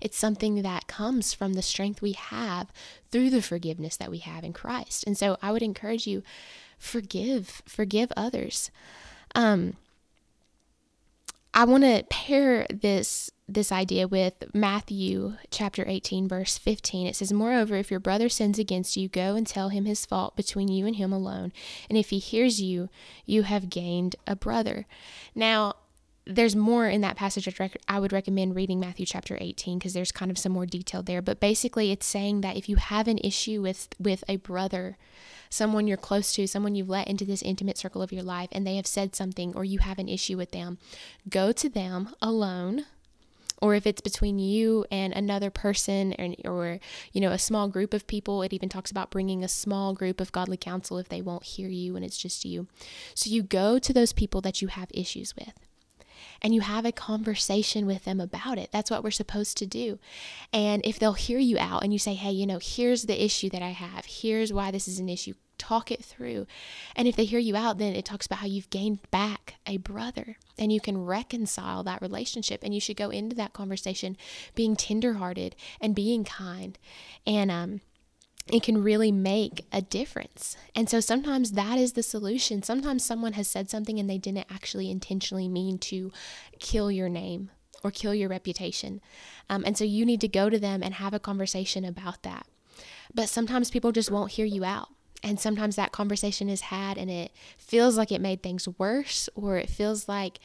It's 0.00 0.16
something 0.16 0.62
that 0.62 0.86
comes 0.86 1.32
from 1.32 1.54
the 1.54 1.62
strength 1.62 2.02
we 2.02 2.12
have 2.12 2.72
through 3.10 3.30
the 3.30 3.42
forgiveness 3.42 3.96
that 3.96 4.10
we 4.10 4.18
have 4.18 4.44
in 4.44 4.52
Christ. 4.52 5.04
And 5.06 5.16
so 5.16 5.36
I 5.42 5.52
would 5.52 5.62
encourage 5.62 6.06
you 6.06 6.22
forgive, 6.78 7.62
forgive 7.66 8.12
others. 8.16 8.70
Um, 9.34 9.74
I 11.56 11.64
want 11.64 11.84
to 11.84 12.04
pair 12.10 12.66
this 12.68 13.30
this 13.48 13.70
idea 13.70 14.08
with 14.08 14.34
Matthew 14.52 15.34
chapter 15.50 15.84
18 15.86 16.28
verse 16.28 16.58
15. 16.58 17.06
It 17.06 17.16
says, 17.16 17.32
"Moreover, 17.32 17.76
if 17.76 17.90
your 17.90 18.00
brother 18.00 18.28
sins 18.28 18.58
against 18.58 18.96
you, 18.96 19.08
go 19.08 19.36
and 19.36 19.46
tell 19.46 19.70
him 19.70 19.84
his 19.86 20.04
fault 20.04 20.36
between 20.36 20.68
you 20.68 20.84
and 20.84 20.96
him 20.96 21.12
alone, 21.12 21.52
and 21.88 21.96
if 21.96 22.10
he 22.10 22.18
hears 22.18 22.60
you, 22.60 22.90
you 23.24 23.44
have 23.44 23.70
gained 23.70 24.16
a 24.26 24.36
brother." 24.36 24.86
Now, 25.34 25.76
there's 26.26 26.56
more 26.56 26.88
in 26.88 27.02
that 27.02 27.16
passage. 27.16 27.48
I 27.88 27.98
would 28.00 28.12
recommend 28.12 28.56
reading 28.56 28.80
Matthew 28.80 29.06
chapter 29.06 29.38
18 29.40 29.78
because 29.78 29.92
there's 29.92 30.10
kind 30.10 30.30
of 30.30 30.38
some 30.38 30.52
more 30.52 30.66
detail 30.66 31.02
there. 31.02 31.22
But 31.22 31.38
basically, 31.38 31.92
it's 31.92 32.06
saying 32.06 32.40
that 32.40 32.56
if 32.56 32.68
you 32.68 32.76
have 32.76 33.06
an 33.06 33.18
issue 33.18 33.62
with 33.62 33.88
with 34.00 34.24
a 34.28 34.36
brother, 34.36 34.98
someone 35.50 35.86
you're 35.86 35.96
close 35.96 36.32
to, 36.34 36.48
someone 36.48 36.74
you've 36.74 36.88
let 36.88 37.06
into 37.06 37.24
this 37.24 37.42
intimate 37.42 37.78
circle 37.78 38.02
of 38.02 38.12
your 38.12 38.24
life, 38.24 38.48
and 38.50 38.66
they 38.66 38.76
have 38.76 38.88
said 38.88 39.14
something 39.14 39.54
or 39.54 39.64
you 39.64 39.78
have 39.78 39.98
an 39.98 40.08
issue 40.08 40.36
with 40.36 40.50
them, 40.50 40.78
go 41.30 41.52
to 41.52 41.68
them 41.68 42.14
alone 42.20 42.86
or 43.62 43.74
if 43.74 43.86
it's 43.86 44.02
between 44.02 44.38
you 44.38 44.84
and 44.90 45.14
another 45.14 45.48
person 45.48 46.14
or, 46.18 46.50
or 46.50 46.78
you 47.12 47.22
know 47.22 47.30
a 47.30 47.38
small 47.38 47.68
group 47.68 47.94
of 47.94 48.06
people 48.06 48.42
it 48.42 48.52
even 48.52 48.68
talks 48.68 48.90
about 48.90 49.10
bringing 49.10 49.42
a 49.42 49.48
small 49.48 49.94
group 49.94 50.20
of 50.20 50.30
godly 50.30 50.58
counsel 50.58 50.98
if 50.98 51.08
they 51.08 51.22
won't 51.22 51.42
hear 51.42 51.68
you 51.70 51.96
and 51.96 52.04
it's 52.04 52.18
just 52.18 52.44
you 52.44 52.66
so 53.14 53.30
you 53.30 53.42
go 53.42 53.78
to 53.78 53.94
those 53.94 54.12
people 54.12 54.42
that 54.42 54.60
you 54.60 54.68
have 54.68 54.90
issues 54.92 55.34
with 55.36 55.54
and 56.42 56.54
you 56.54 56.60
have 56.60 56.84
a 56.84 56.92
conversation 56.92 57.86
with 57.86 58.04
them 58.04 58.20
about 58.20 58.58
it. 58.58 58.70
That's 58.72 58.90
what 58.90 59.04
we're 59.04 59.10
supposed 59.10 59.56
to 59.58 59.66
do. 59.66 59.98
And 60.52 60.82
if 60.84 60.98
they'll 60.98 61.14
hear 61.14 61.38
you 61.38 61.58
out 61.58 61.82
and 61.82 61.92
you 61.92 61.98
say, 61.98 62.14
hey, 62.14 62.30
you 62.30 62.46
know, 62.46 62.58
here's 62.60 63.02
the 63.02 63.24
issue 63.24 63.50
that 63.50 63.62
I 63.62 63.70
have, 63.70 64.06
here's 64.06 64.52
why 64.52 64.70
this 64.70 64.88
is 64.88 64.98
an 64.98 65.08
issue, 65.08 65.34
talk 65.58 65.90
it 65.90 66.04
through. 66.04 66.46
And 66.94 67.08
if 67.08 67.16
they 67.16 67.24
hear 67.24 67.38
you 67.38 67.56
out, 67.56 67.78
then 67.78 67.94
it 67.94 68.04
talks 68.04 68.26
about 68.26 68.40
how 68.40 68.46
you've 68.46 68.70
gained 68.70 69.10
back 69.10 69.54
a 69.66 69.78
brother 69.78 70.36
and 70.58 70.72
you 70.72 70.80
can 70.80 71.04
reconcile 71.04 71.82
that 71.84 72.02
relationship. 72.02 72.60
And 72.62 72.74
you 72.74 72.80
should 72.80 72.96
go 72.96 73.10
into 73.10 73.36
that 73.36 73.52
conversation 73.52 74.16
being 74.54 74.76
tenderhearted 74.76 75.56
and 75.80 75.94
being 75.94 76.24
kind. 76.24 76.78
And, 77.26 77.50
um, 77.50 77.80
it 78.48 78.62
can 78.62 78.82
really 78.82 79.10
make 79.10 79.66
a 79.72 79.82
difference. 79.82 80.56
And 80.74 80.88
so 80.88 81.00
sometimes 81.00 81.52
that 81.52 81.78
is 81.78 81.94
the 81.94 82.02
solution. 82.02 82.62
Sometimes 82.62 83.04
someone 83.04 83.32
has 83.32 83.48
said 83.48 83.68
something 83.68 83.98
and 83.98 84.08
they 84.08 84.18
didn't 84.18 84.46
actually 84.50 84.90
intentionally 84.90 85.48
mean 85.48 85.78
to 85.78 86.12
kill 86.60 86.90
your 86.90 87.08
name 87.08 87.50
or 87.82 87.90
kill 87.90 88.14
your 88.14 88.28
reputation. 88.28 89.00
Um, 89.50 89.64
and 89.66 89.76
so 89.76 89.84
you 89.84 90.06
need 90.06 90.20
to 90.20 90.28
go 90.28 90.48
to 90.48 90.58
them 90.58 90.82
and 90.82 90.94
have 90.94 91.12
a 91.12 91.18
conversation 91.18 91.84
about 91.84 92.22
that. 92.22 92.46
But 93.12 93.28
sometimes 93.28 93.70
people 93.70 93.92
just 93.92 94.10
won't 94.10 94.32
hear 94.32 94.46
you 94.46 94.64
out. 94.64 94.88
And 95.22 95.40
sometimes 95.40 95.74
that 95.76 95.92
conversation 95.92 96.48
is 96.48 96.62
had 96.62 96.98
and 96.98 97.10
it 97.10 97.32
feels 97.58 97.96
like 97.96 98.12
it 98.12 98.20
made 98.20 98.42
things 98.42 98.68
worse 98.78 99.28
or 99.34 99.56
it 99.56 99.68
feels 99.68 100.08
like 100.08 100.38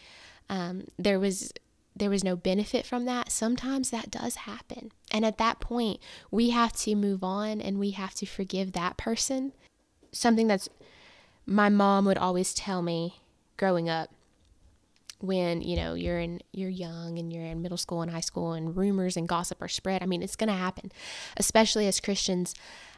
um, 0.50 0.86
there 0.98 1.20
was 1.20 1.52
there 1.96 2.10
was 2.10 2.24
no 2.24 2.36
benefit 2.36 2.86
from 2.86 3.06
that, 3.06 3.32
sometimes 3.32 3.90
that 3.90 4.10
does 4.10 4.36
happen. 4.36 4.92
And 5.12 5.26
at 5.26 5.38
that 5.38 5.60
point, 5.60 6.00
we 6.30 6.52
have 6.52 6.74
to 6.74 6.96
move 6.96 7.24
on 7.24 7.60
and 7.60 7.80
we 7.80 7.92
have 7.92 8.14
to 8.16 8.26
forgive 8.26 8.72
that 8.72 8.98
person. 8.98 9.54
Something 10.12 10.48
that's 10.48 10.70
my 11.46 11.70
mom 11.70 12.06
would 12.06 12.18
always 12.18 12.54
tell 12.54 12.82
me 12.82 13.22
growing 13.58 13.90
up 13.90 14.10
when 15.20 15.62
you 15.62 15.76
know 15.76 15.94
you're 15.94 16.20
in 16.20 16.42
you're 16.52 16.70
young 16.70 17.20
and 17.20 17.32
you're 17.32 17.46
in 17.46 17.62
middle 17.62 17.78
school 17.78 18.02
and 18.02 18.10
high 18.10 18.20
school 18.22 18.54
and 18.54 18.76
rumors 18.76 19.16
and 19.16 19.28
gossip 19.28 19.62
are 19.62 19.68
spread 19.68 20.02
i 20.02 20.06
mean 20.08 20.24
it's 20.24 20.36
going 20.36 20.48
to 20.48 20.56
happen 20.56 20.92
especially 21.38 21.88
as 21.88 22.00
christians 22.00 22.56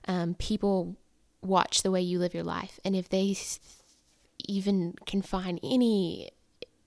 um, 0.07 0.33
people 0.35 0.95
watch 1.41 1.83
the 1.83 1.91
way 1.91 2.00
you 2.00 2.17
live 2.19 2.33
your 2.33 2.43
life 2.43 2.79
and 2.85 2.95
if 2.95 3.09
they 3.09 3.35
even 4.47 4.93
can 5.05 5.21
find 5.21 5.59
any 5.62 6.29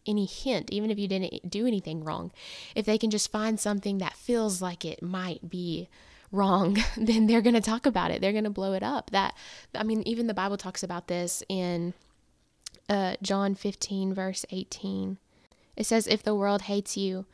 any 0.06 0.26
hint, 0.26 0.70
even 0.70 0.90
if 0.90 0.98
you 0.98 1.08
didn't 1.08 1.50
do 1.50 1.66
anything 1.66 2.04
wrong, 2.04 2.32
if 2.74 2.86
they 2.86 2.98
can 2.98 3.10
just 3.10 3.30
find 3.30 3.58
something 3.58 3.98
that 3.98 4.14
feels 4.14 4.62
like 4.62 4.84
it 4.84 5.02
might 5.02 5.48
be 5.48 5.88
wrong, 6.32 6.78
then 6.96 7.26
they're 7.26 7.42
going 7.42 7.54
to 7.54 7.60
talk 7.60 7.86
about 7.86 8.10
it. 8.10 8.20
They're 8.20 8.32
going 8.32 8.44
to 8.44 8.50
blow 8.50 8.72
it 8.72 8.82
up. 8.82 9.10
That 9.10 9.34
I 9.74 9.82
mean, 9.82 10.02
even 10.06 10.26
the 10.26 10.34
Bible 10.34 10.56
talks 10.56 10.82
about 10.82 11.08
this 11.08 11.42
in 11.48 11.94
uh, 12.88 13.16
John 13.22 13.54
15 13.54 14.14
verse 14.14 14.44
18. 14.50 15.18
It 15.76 15.86
says, 15.86 16.06
"If 16.06 16.22
the 16.22 16.34
world 16.34 16.62
hates 16.62 16.96
you, 16.96 17.26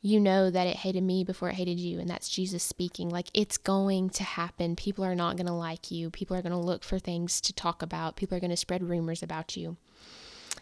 you 0.00 0.20
know 0.20 0.50
that 0.50 0.66
it 0.66 0.76
hated 0.76 1.02
me 1.02 1.24
before 1.24 1.48
it 1.48 1.54
hated 1.54 1.78
you." 1.78 1.98
And 1.98 2.08
that's 2.08 2.28
Jesus 2.28 2.62
speaking. 2.62 3.08
Like 3.08 3.28
it's 3.32 3.56
going 3.56 4.10
to 4.10 4.24
happen. 4.24 4.76
People 4.76 5.04
are 5.04 5.14
not 5.14 5.36
going 5.36 5.46
to 5.46 5.52
like 5.52 5.90
you. 5.90 6.10
People 6.10 6.36
are 6.36 6.42
going 6.42 6.52
to 6.52 6.58
look 6.58 6.84
for 6.84 6.98
things 6.98 7.40
to 7.42 7.52
talk 7.52 7.82
about. 7.82 8.16
People 8.16 8.36
are 8.36 8.40
going 8.40 8.50
to 8.50 8.56
spread 8.56 8.82
rumors 8.82 9.22
about 9.22 9.56
you. 9.56 9.76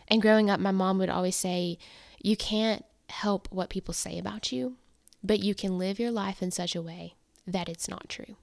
And 0.09 0.23
growing 0.23 0.51
up, 0.51 0.61
my 0.61 0.71
mom 0.71 0.99
would 0.99 1.11
always 1.11 1.37
say, 1.37 1.79
You 2.23 2.37
can't 2.37 2.85
help 3.09 3.49
what 3.51 3.71
people 3.71 3.95
say 3.95 4.19
about 4.19 4.53
you, 4.53 4.77
but 5.23 5.41
you 5.41 5.55
can 5.55 5.79
live 5.79 5.99
your 5.99 6.11
life 6.11 6.43
in 6.43 6.51
such 6.51 6.75
a 6.75 6.83
way 6.83 7.15
that 7.47 7.69
it's 7.69 7.89
not 7.89 8.09
true. 8.09 8.37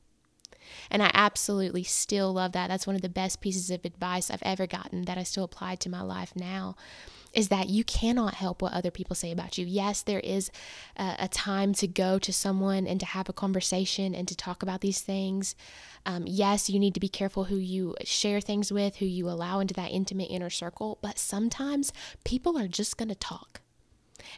And 0.90 1.04
I 1.04 1.12
absolutely 1.14 1.84
still 1.84 2.34
love 2.34 2.54
that. 2.54 2.68
That's 2.68 2.88
one 2.88 2.96
of 2.96 3.02
the 3.02 3.10
best 3.10 3.42
pieces 3.42 3.70
of 3.70 3.84
advice 3.86 4.32
I've 4.32 4.44
ever 4.44 4.66
gotten 4.66 5.04
that 5.04 5.18
I 5.18 5.24
still 5.24 5.44
apply 5.44 5.76
to 5.76 5.90
my 5.90 6.02
life 6.02 6.34
now 6.36 6.76
is 7.34 7.50
that 7.50 7.70
you 7.70 7.84
cannot 7.84 8.36
help 8.36 8.62
what 8.62 8.74
other 8.74 8.92
people 8.92 9.16
say 9.16 9.32
about 9.32 9.58
you. 9.58 9.66
Yes, 9.66 10.02
there 10.02 10.20
is 10.20 10.52
a, 10.96 11.16
a 11.20 11.28
time 11.28 11.74
to 11.74 11.88
go 11.88 12.20
to 12.20 12.32
someone 12.32 12.86
and 12.86 13.00
to 13.00 13.06
have 13.08 13.28
a 13.28 13.34
conversation 13.34 14.14
and 14.14 14.28
to 14.28 14.36
talk 14.36 14.62
about 14.62 14.82
these 14.82 15.02
things. 15.02 15.56
Um, 16.06 16.24
yes, 16.28 16.70
you 16.70 16.80
need 16.80 16.94
to 16.94 17.00
be 17.00 17.10
careful 17.10 17.46
who 17.46 17.56
you 17.58 17.96
share 18.04 18.40
things 18.40 18.72
with, 18.72 18.98
who 18.98 19.06
you 19.06 19.30
allow 19.30 19.60
into 19.60 19.74
that 19.74 19.92
intimate 19.92 20.30
inner 20.30 20.50
circle, 20.50 21.00
but 21.02 21.18
sometimes 21.18 21.92
people 22.24 22.58
are 22.58 22.68
just 22.68 22.98
going 22.98 23.10
to 23.10 23.16
talk. 23.16 23.62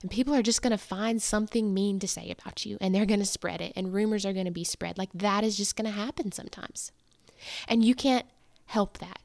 And 0.01 0.09
people 0.09 0.33
are 0.33 0.41
just 0.41 0.61
going 0.61 0.71
to 0.71 0.77
find 0.77 1.21
something 1.21 1.73
mean 1.73 1.99
to 1.99 2.07
say 2.07 2.31
about 2.31 2.65
you 2.65 2.77
and 2.81 2.93
they're 2.93 3.05
going 3.05 3.19
to 3.19 3.25
spread 3.25 3.61
it, 3.61 3.73
and 3.75 3.93
rumors 3.93 4.25
are 4.25 4.33
going 4.33 4.45
to 4.45 4.51
be 4.51 4.63
spread. 4.63 4.97
Like 4.97 5.11
that 5.13 5.43
is 5.43 5.57
just 5.57 5.75
going 5.75 5.85
to 5.85 5.91
happen 5.91 6.31
sometimes. 6.31 6.91
And 7.67 7.83
you 7.83 7.93
can't 7.93 8.25
help 8.67 8.97
that. 8.99 9.19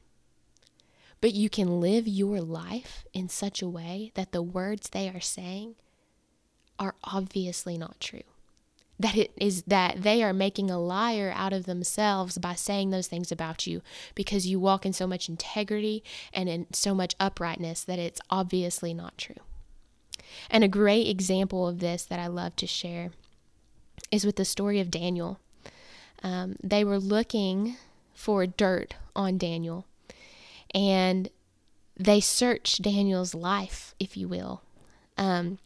But 1.21 1.33
you 1.33 1.49
can 1.49 1.79
live 1.79 2.07
your 2.07 2.41
life 2.41 3.05
in 3.13 3.29
such 3.29 3.61
a 3.61 3.69
way 3.69 4.11
that 4.15 4.31
the 4.31 4.41
words 4.41 4.89
they 4.89 5.07
are 5.07 5.21
saying 5.21 5.75
are 6.79 6.95
obviously 7.03 7.77
not 7.77 7.99
true. 7.99 8.23
That 8.99 9.15
it 9.15 9.31
is 9.37 9.63
that 9.63 10.01
they 10.01 10.23
are 10.23 10.33
making 10.33 10.69
a 10.69 10.79
liar 10.79 11.31
out 11.35 11.53
of 11.53 11.65
themselves 11.65 12.37
by 12.39 12.55
saying 12.55 12.89
those 12.89 13.07
things 13.07 13.31
about 13.31 13.65
you 13.67 13.81
because 14.15 14.47
you 14.47 14.59
walk 14.59 14.85
in 14.85 14.93
so 14.93 15.07
much 15.07 15.29
integrity 15.29 16.03
and 16.33 16.49
in 16.49 16.67
so 16.73 16.93
much 16.93 17.15
uprightness 17.19 17.83
that 17.83 17.99
it's 17.99 18.21
obviously 18.29 18.93
not 18.93 19.17
true. 19.17 19.41
And 20.49 20.63
a 20.63 20.67
great 20.67 21.07
example 21.07 21.67
of 21.67 21.79
this 21.79 22.03
that 22.05 22.19
I 22.19 22.27
love 22.27 22.55
to 22.57 22.67
share 22.67 23.11
is 24.11 24.25
with 24.25 24.35
the 24.35 24.45
story 24.45 24.79
of 24.79 24.91
Daniel. 24.91 25.39
Um, 26.23 26.55
they 26.63 26.83
were 26.83 26.99
looking 26.99 27.77
for 28.13 28.45
dirt 28.45 28.95
on 29.15 29.37
Daniel 29.37 29.85
and 30.73 31.29
they 31.97 32.19
search 32.19 32.77
Daniel's 32.81 33.35
life, 33.35 33.93
if 33.99 34.17
you 34.17 34.27
will. 34.27 34.61
Um, 35.17 35.59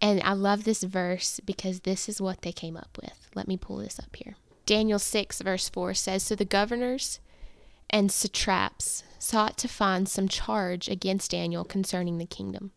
and 0.00 0.22
I 0.22 0.32
love 0.32 0.64
this 0.64 0.82
verse 0.82 1.40
because 1.44 1.80
this 1.80 2.08
is 2.08 2.20
what 2.20 2.42
they 2.42 2.52
came 2.52 2.76
up 2.76 2.98
with. 3.00 3.28
Let 3.34 3.48
me 3.48 3.56
pull 3.56 3.76
this 3.76 3.98
up 3.98 4.16
here. 4.16 4.36
Daniel 4.64 4.98
6, 4.98 5.42
verse 5.42 5.68
4 5.68 5.94
says 5.94 6.22
So 6.22 6.34
the 6.34 6.44
governors 6.44 7.20
and 7.90 8.10
satraps 8.10 9.02
sought 9.18 9.58
to 9.58 9.68
find 9.68 10.08
some 10.08 10.28
charge 10.28 10.88
against 10.88 11.32
Daniel 11.32 11.64
concerning 11.64 12.18
the 12.18 12.24
kingdom, 12.24 12.70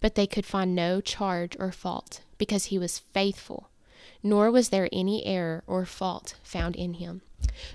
but 0.00 0.14
they 0.14 0.26
could 0.26 0.46
find 0.46 0.74
no 0.74 1.00
charge 1.00 1.56
or 1.58 1.72
fault 1.72 2.22
because 2.38 2.66
he 2.66 2.78
was 2.78 2.98
faithful, 2.98 3.70
nor 4.22 4.50
was 4.50 4.70
there 4.70 4.88
any 4.92 5.26
error 5.26 5.64
or 5.66 5.84
fault 5.84 6.36
found 6.42 6.76
in 6.76 6.94
him. 6.94 7.22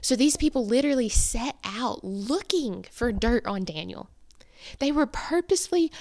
So 0.01 0.15
these 0.15 0.37
people 0.37 0.65
literally 0.65 1.09
set 1.09 1.57
out 1.63 2.03
looking 2.03 2.85
for 2.91 3.11
dirt 3.11 3.45
on 3.45 3.63
Daniel. 3.63 4.09
They 4.79 4.91
were 4.91 5.07
purposely 5.07 5.91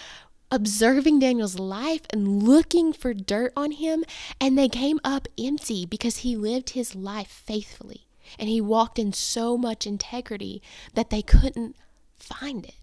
observing 0.51 1.21
Daniel's 1.21 1.59
life 1.59 2.03
and 2.11 2.43
looking 2.43 2.93
for 2.93 3.15
dirt 3.15 3.53
on 3.57 3.73
him, 3.73 4.05
and 4.41 4.59
they 4.59 4.69
came 4.69 5.01
up 5.05 5.29
empty 5.39 5.87
because 5.87 6.19
he 6.19 6.37
lived 6.37 6.71
his 6.71 6.95
life 6.95 7.29
faithfully 7.29 8.07
and 8.39 8.49
he 8.49 8.61
walked 8.61 8.99
in 8.99 9.13
so 9.13 9.57
much 9.57 9.87
integrity 9.87 10.63
that 10.95 11.11
they 11.11 11.23
couldn't 11.23 11.77
find 12.19 12.65
it. 12.65 12.75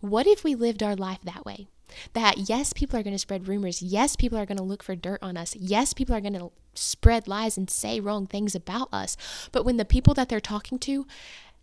What 0.00 0.26
if 0.26 0.44
we 0.44 0.54
lived 0.54 0.82
our 0.82 0.96
life 0.96 1.20
that 1.24 1.44
way? 1.44 1.68
That 2.12 2.48
yes, 2.48 2.72
people 2.72 2.98
are 2.98 3.02
going 3.02 3.14
to 3.14 3.18
spread 3.18 3.48
rumors. 3.48 3.82
Yes, 3.82 4.16
people 4.16 4.38
are 4.38 4.46
going 4.46 4.58
to 4.58 4.64
look 4.64 4.82
for 4.82 4.94
dirt 4.94 5.22
on 5.22 5.36
us. 5.36 5.56
Yes, 5.56 5.92
people 5.92 6.14
are 6.14 6.20
going 6.20 6.34
to 6.34 6.52
spread 6.74 7.28
lies 7.28 7.56
and 7.56 7.68
say 7.68 8.00
wrong 8.00 8.26
things 8.26 8.54
about 8.54 8.88
us. 8.92 9.16
But 9.52 9.64
when 9.64 9.76
the 9.76 9.84
people 9.84 10.14
that 10.14 10.28
they're 10.28 10.40
talking 10.40 10.78
to 10.80 11.06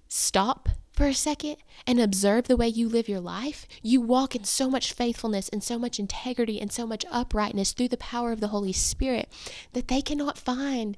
stop 0.08 0.70
for 0.94 1.06
a 1.06 1.14
second 1.14 1.58
and 1.86 2.00
observe 2.00 2.48
the 2.48 2.58
way 2.58 2.68
you 2.68 2.90
live 2.90 3.08
your 3.08 3.20
life, 3.20 3.68
you 3.84 4.02
walk 4.02 4.36
in 4.36 4.44
so 4.44 4.70
much 4.70 4.94
faithfulness 4.94 5.50
and 5.50 5.64
so 5.64 5.78
much 5.78 6.00
integrity 6.00 6.60
and 6.60 6.72
so 6.72 6.88
much 6.88 7.06
uprightness 7.12 7.72
through 7.74 7.90
the 7.90 7.98
power 7.98 8.32
of 8.32 8.40
the 8.40 8.48
Holy 8.48 8.74
Spirit 8.74 9.32
that 9.74 9.88
they 9.88 10.02
cannot 10.02 10.38
find 10.38 10.98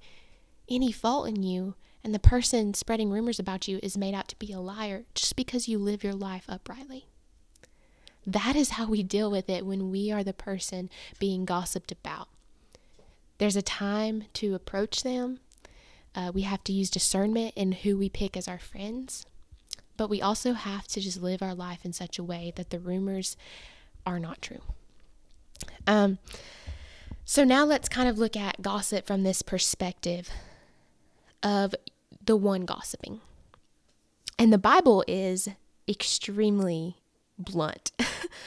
any 0.69 0.91
fault 0.91 1.27
in 1.27 1.43
you. 1.43 1.75
And 2.01 2.15
the 2.15 2.19
person 2.19 2.74
spreading 2.74 3.12
rumors 3.12 3.39
about 3.39 3.67
you 3.67 3.79
is 3.83 3.98
made 3.98 4.13
out 4.13 4.29
to 4.29 4.39
be 4.39 4.53
a 4.53 4.59
liar 4.62 5.03
just 5.13 5.36
because 5.36 5.67
you 5.67 5.77
live 5.77 6.01
your 6.01 6.13
life 6.13 6.45
uprightly. 6.48 7.07
That 8.29 8.55
is 8.55 8.71
how 8.71 8.86
we 8.86 9.01
deal 9.01 9.31
with 9.31 9.50
it 9.50 9.65
when 9.65 9.89
we 9.89 10.12
are 10.12 10.24
the 10.24 10.33
person 10.33 10.91
being 11.17 11.45
gossiped 11.45 11.91
about. 11.91 12.27
There's 13.39 13.55
a 13.55 13.63
time 13.63 14.25
to 14.33 14.53
approach 14.53 15.01
them. 15.01 15.39
Uh, 16.13 16.31
we 16.31 16.43
have 16.43 16.63
to 16.65 16.74
use 16.74 16.91
discernment 16.91 17.53
in 17.55 17.71
who 17.71 17.98
we 17.98 18.07
pick 18.07 18.38
as 18.38 18.48
our 18.48 18.59
friends. 18.59 19.25
But 19.98 20.12
we 20.12 20.21
also 20.21 20.53
have 20.53 20.88
to 20.89 21.01
just 21.01 21.24
live 21.24 21.41
our 21.41 21.55
life 21.55 21.83
in 21.83 21.91
such 21.91 22.19
a 22.19 22.24
way 22.24 22.53
that 22.55 22.69
the 22.69 22.79
rumors 22.79 23.36
are 24.05 24.19
not 24.19 24.43
true. 24.43 24.62
Um, 25.88 26.19
so 27.25 27.43
now 27.43 27.65
let's 27.65 27.89
kind 27.89 28.07
of 28.07 28.19
look 28.19 28.38
at 28.38 28.62
gossip 28.62 29.07
from 29.07 29.24
this 29.24 29.41
perspective 29.41 30.29
of 31.41 31.74
the 32.24 32.38
one 32.38 32.65
gossiping. 32.65 33.21
And 34.38 34.53
the 34.53 34.59
Bible 34.59 35.03
is 35.07 35.50
extremely 35.88 36.98
blunt 37.39 37.91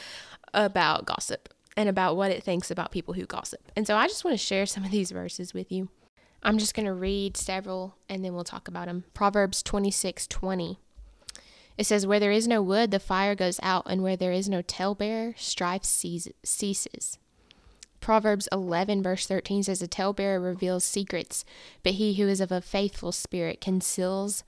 about 0.54 1.06
gossip 1.06 1.48
and 1.76 1.88
about 1.88 2.16
what 2.16 2.30
it 2.30 2.42
thinks 2.42 2.70
about 2.70 2.92
people 2.92 3.14
who 3.14 3.24
gossip. 3.24 3.72
And 3.74 3.86
so 3.86 3.96
I 3.96 4.06
just 4.06 4.24
want 4.24 4.34
to 4.34 4.44
share 4.44 4.66
some 4.66 4.84
of 4.84 4.90
these 4.90 5.10
verses 5.10 5.54
with 5.54 5.72
you. 5.72 5.88
I'm 6.42 6.58
just 6.58 6.74
going 6.74 6.86
to 6.86 6.92
read 6.92 7.36
several 7.36 7.96
and 8.08 8.24
then 8.24 8.34
we'll 8.34 8.44
talk 8.44 8.68
about 8.68 8.86
them. 8.86 9.04
Proverbs 9.14 9.62
26 9.62 10.26
20. 10.26 10.78
It 11.78 11.86
says, 11.86 12.06
Where 12.06 12.20
there 12.20 12.32
is 12.32 12.46
no 12.46 12.60
wood, 12.60 12.90
the 12.90 13.00
fire 13.00 13.34
goes 13.34 13.58
out, 13.62 13.84
and 13.86 14.02
where 14.02 14.16
there 14.16 14.32
is 14.32 14.48
no 14.48 14.60
talebearer, 14.60 15.34
strife 15.38 15.84
ceases. 15.84 17.18
Proverbs 18.00 18.48
11, 18.52 19.02
verse 19.02 19.26
13 19.26 19.62
says, 19.62 19.80
A 19.80 19.86
talebearer 19.86 20.40
reveals 20.40 20.84
secrets, 20.84 21.44
but 21.82 21.94
he 21.94 22.14
who 22.14 22.28
is 22.28 22.40
of 22.40 22.52
a 22.52 22.60
faithful 22.60 23.12
spirit 23.12 23.60
conceals 23.60 24.44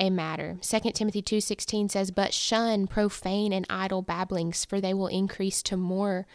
a 0.00 0.10
matter. 0.10 0.58
2 0.60 0.94
Timothy 0.94 1.22
2:16 1.22 1.88
says, 1.88 2.10
"But 2.10 2.34
shun 2.34 2.86
profane 2.86 3.52
and 3.52 3.66
idle 3.68 4.02
babblings, 4.02 4.64
for 4.64 4.80
they 4.80 4.94
will 4.94 5.08
increase 5.08 5.62
to 5.64 5.76
more 5.76 6.26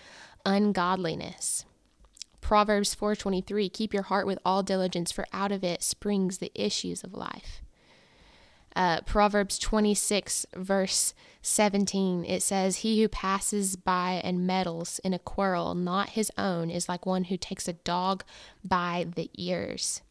ungodliness." 0.45 1.65
Proverbs 2.41 2.93
4:23, 2.93 3.69
"Keep 3.69 3.93
your 3.93 4.03
heart 4.03 4.27
with 4.27 4.39
all 4.45 4.63
diligence, 4.63 5.11
for 5.11 5.25
out 5.31 5.51
of 5.51 5.63
it 5.63 5.81
springs 5.81 6.39
the 6.39 6.51
issues 6.55 7.03
of 7.03 7.13
life." 7.13 7.63
uh, 8.75 9.01
Proverbs 9.01 9.59
26, 9.59 10.45
verse 10.55 11.13
17, 11.41 12.25
it 12.25 12.41
says, 12.41 12.77
He 12.77 13.01
who 13.01 13.07
passes 13.07 13.75
by 13.75 14.21
and 14.23 14.47
meddles 14.47 14.99
in 14.99 15.13
a 15.13 15.19
quarrel 15.19 15.75
not 15.75 16.09
his 16.09 16.31
own 16.37 16.69
is 16.69 16.89
like 16.89 17.05
one 17.05 17.25
who 17.25 17.37
takes 17.37 17.67
a 17.67 17.73
dog 17.73 18.23
by 18.63 19.05
the 19.15 19.29
ears. 19.35 20.01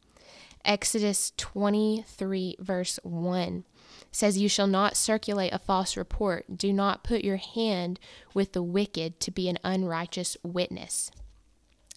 Exodus 0.65 1.33
23, 1.37 2.57
verse 2.59 2.99
1 3.03 3.65
says, 4.11 4.39
You 4.39 4.49
shall 4.49 4.67
not 4.67 4.97
circulate 4.97 5.53
a 5.53 5.59
false 5.59 5.97
report. 5.97 6.57
Do 6.57 6.73
not 6.73 7.05
put 7.05 7.25
your 7.25 7.39
hand 7.39 7.99
with 8.35 8.53
the 8.53 8.63
wicked 8.63 9.21
to 9.21 9.31
be 9.31 9.49
an 9.49 9.59
unrighteous 9.65 10.37
witness. 10.43 11.11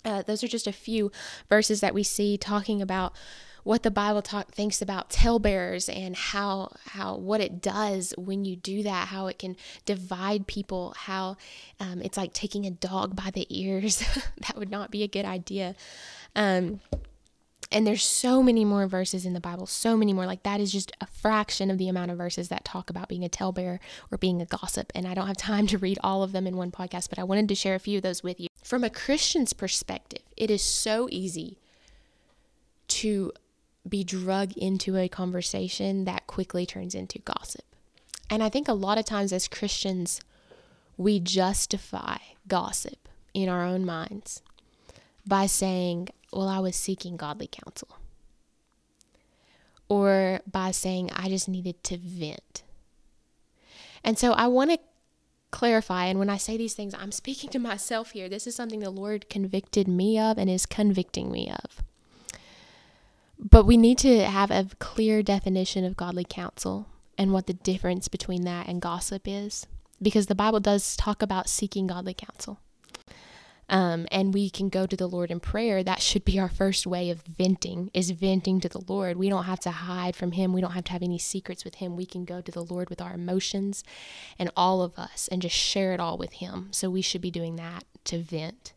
Uh, 0.04 0.22
those 0.22 0.44
are 0.44 0.48
just 0.48 0.68
a 0.68 0.72
few 0.72 1.12
verses 1.50 1.82
that 1.82 1.94
we 1.94 2.04
see 2.04 2.38
talking 2.38 2.82
about 2.82 3.16
what 3.64 3.82
the 3.82 3.90
Bible 3.90 4.22
talk, 4.22 4.52
thinks 4.52 4.80
about 4.80 5.10
talebearers 5.10 5.90
and 5.90 6.16
how 6.16 6.72
how 6.90 7.16
what 7.16 7.42
it 7.42 7.60
does 7.60 8.14
when 8.16 8.46
you 8.46 8.56
do 8.56 8.84
that, 8.84 9.08
how 9.08 9.26
it 9.26 9.40
can 9.40 9.56
divide 9.86 10.46
people, 10.46 10.94
how 10.96 11.36
um, 11.80 12.00
it's 12.04 12.16
like 12.16 12.32
taking 12.32 12.68
a 12.68 12.72
dog 12.72 13.16
by 13.16 13.32
the 13.32 13.48
ears. 13.50 13.98
that 14.48 14.56
would 14.56 14.70
not 14.70 14.92
be 14.92 15.02
a 15.02 15.08
good 15.08 15.26
idea. 15.26 15.76
Um, 16.36 16.80
and 17.76 17.86
there's 17.86 18.06
so 18.06 18.42
many 18.42 18.64
more 18.64 18.88
verses 18.88 19.26
in 19.26 19.34
the 19.34 19.42
Bible, 19.42 19.66
so 19.66 19.98
many 19.98 20.14
more. 20.14 20.26
Like 20.26 20.44
that 20.44 20.62
is 20.62 20.72
just 20.72 20.94
a 21.02 21.06
fraction 21.08 21.70
of 21.70 21.78
the 21.78 21.90
amount 21.90 22.10
of 22.10 22.18
verses 22.18 22.48
that 22.48 22.64
talk 22.64 22.90
about 22.90 23.10
being 23.10 23.26
a 23.26 23.30
talebearer 23.30 23.82
or 24.10 24.18
being 24.18 24.42
a 24.42 24.46
gossip. 24.46 24.94
And 24.96 25.06
I 25.06 25.14
don't 25.14 25.28
have 25.28 25.36
time 25.36 25.68
to 25.68 25.78
read 25.78 26.00
all 26.02 26.24
of 26.24 26.32
them 26.32 26.48
in 26.48 26.56
one 26.56 26.72
podcast, 26.72 27.10
but 27.10 27.20
I 27.20 27.26
wanted 27.26 27.50
to 27.50 27.56
share 27.56 27.76
a 27.76 27.80
few 27.80 27.98
of 27.98 28.04
those 28.04 28.24
with 28.24 28.40
you. 28.40 28.48
From 28.64 28.86
a 28.86 28.90
Christian's 28.90 29.52
perspective, 29.52 30.22
it 30.38 30.50
is 30.50 30.64
so 30.64 31.10
easy 31.12 31.60
to 32.88 33.34
be 33.88 34.06
drug 34.06 34.54
into 34.54 34.96
a 34.96 35.10
conversation 35.10 36.06
that 36.06 36.28
quickly 36.28 36.66
turns 36.66 36.96
into 36.96 37.20
gossip. 37.20 37.66
And 38.30 38.42
I 38.42 38.48
think 38.48 38.70
a 38.70 38.74
lot 38.74 38.98
of 38.98 39.04
times 39.04 39.34
as 39.34 39.50
Christians, 39.50 40.22
we 40.96 41.20
justify 41.20 42.20
gossip 42.48 43.10
in 43.34 43.50
our 43.50 43.66
own 43.66 43.86
minds 43.86 44.42
by 45.28 45.46
saying, 45.46 46.08
Well, 46.36 46.50
I 46.50 46.60
was 46.60 46.76
seeking 46.76 47.16
godly 47.16 47.48
counsel. 47.48 47.98
Or 49.88 50.42
by 50.46 50.72
saying, 50.72 51.10
I 51.16 51.30
just 51.30 51.48
needed 51.48 51.82
to 51.86 51.98
vent. 51.98 52.64
And 54.04 54.20
so 54.20 54.34
I 54.34 54.48
want 54.48 54.72
to 54.72 54.80
clarify, 55.52 56.08
and 56.08 56.20
when 56.20 56.30
I 56.30 56.36
say 56.36 56.58
these 56.58 56.74
things, 56.74 56.94
I'm 56.94 57.14
speaking 57.14 57.50
to 57.52 57.60
myself 57.60 58.12
here. 58.12 58.28
This 58.28 58.48
is 58.48 58.54
something 58.54 58.82
the 58.82 58.90
Lord 58.90 59.30
convicted 59.30 59.88
me 59.88 60.20
of 60.20 60.38
and 60.38 60.50
is 60.50 60.66
convicting 60.66 61.32
me 61.32 61.50
of. 61.50 61.82
But 63.40 63.66
we 63.66 63.78
need 63.78 63.98
to 64.00 64.26
have 64.26 64.52
a 64.52 64.68
clear 64.78 65.24
definition 65.24 65.86
of 65.86 65.96
godly 65.96 66.26
counsel 66.28 66.88
and 67.18 67.32
what 67.32 67.48
the 67.48 67.54
difference 67.54 68.10
between 68.10 68.44
that 68.44 68.68
and 68.68 68.82
gossip 68.82 69.22
is. 69.26 69.68
Because 70.02 70.26
the 70.26 70.36
Bible 70.36 70.60
does 70.60 70.98
talk 70.98 71.22
about 71.22 71.48
seeking 71.48 71.88
godly 71.88 72.14
counsel. 72.14 72.60
Um, 73.68 74.06
and 74.12 74.34
we 74.34 74.50
can 74.50 74.70
go 74.70 74.86
to 74.86 74.96
the 74.96 75.08
Lord 75.08 75.32
in 75.32 75.40
prayer. 75.40 75.84
That 75.84 76.02
should 76.02 76.24
be 76.24 76.40
our 76.40 76.50
first 76.50 76.86
way 76.86 77.10
of 77.10 77.24
venting, 77.24 77.90
is 77.94 78.12
venting 78.12 78.60
to 78.60 78.70
the 78.70 78.84
Lord. 78.88 79.18
We 79.18 79.30
don't 79.30 79.46
have 79.46 79.60
to 79.62 79.72
hide 79.72 80.16
from 80.16 80.34
Him. 80.34 80.54
We 80.54 80.62
don't 80.62 80.72
have 80.72 80.84
to 80.86 80.92
have 80.92 81.02
any 81.02 81.18
secrets 81.18 81.66
with 81.66 81.76
Him. 81.76 81.96
We 81.96 82.06
can 82.06 82.26
go 82.26 82.42
to 82.42 82.52
the 82.52 82.64
Lord 82.64 82.90
with 82.90 83.02
our 83.02 83.14
emotions 83.14 83.84
and 84.38 84.52
all 84.56 84.84
of 84.84 84.98
us 85.00 85.28
and 85.32 85.42
just 85.42 85.56
share 85.56 85.94
it 85.94 86.00
all 86.00 86.18
with 86.18 86.34
Him. 86.34 86.68
So 86.72 86.90
we 86.90 87.02
should 87.02 87.22
be 87.22 87.32
doing 87.32 87.56
that 87.56 87.86
to 88.06 88.20
vent. 88.20 88.74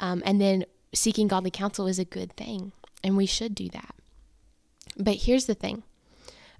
Um, 0.00 0.22
and 0.26 0.40
then 0.40 0.64
seeking 0.92 1.28
godly 1.28 1.50
counsel 1.50 1.86
is 1.86 1.98
a 2.00 2.04
good 2.04 2.32
thing 2.32 2.72
and 3.04 3.16
we 3.16 3.26
should 3.26 3.54
do 3.54 3.68
that. 3.68 3.94
But 4.96 5.16
here's 5.16 5.46
the 5.46 5.54
thing 5.54 5.82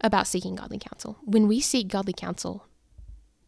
about 0.01 0.27
seeking 0.27 0.55
godly 0.55 0.79
counsel. 0.79 1.19
When 1.25 1.49
we 1.49 1.61
seek 1.61 1.89
godly 1.89 2.13
counsel, 2.13 2.67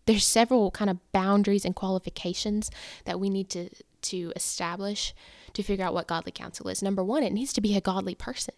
there's 0.07 0.27
several 0.27 0.71
kind 0.71 0.90
of 0.90 1.12
boundaries 1.12 1.64
and 1.64 1.75
qualifications 1.75 2.71
that 3.05 3.21
we 3.21 3.31
need 3.31 3.51
to 3.51 3.69
to 4.03 4.33
establish 4.37 5.14
to 5.53 5.62
figure 5.62 5.85
out 5.85 5.95
what 5.95 6.07
godly 6.07 6.31
counsel 6.31 6.69
is. 6.69 6.83
Number 6.83 7.03
1, 7.03 7.23
it 7.23 7.33
needs 7.33 7.53
to 7.55 7.61
be 7.61 7.77
a 7.77 7.81
godly 7.81 8.14
person. 8.14 8.55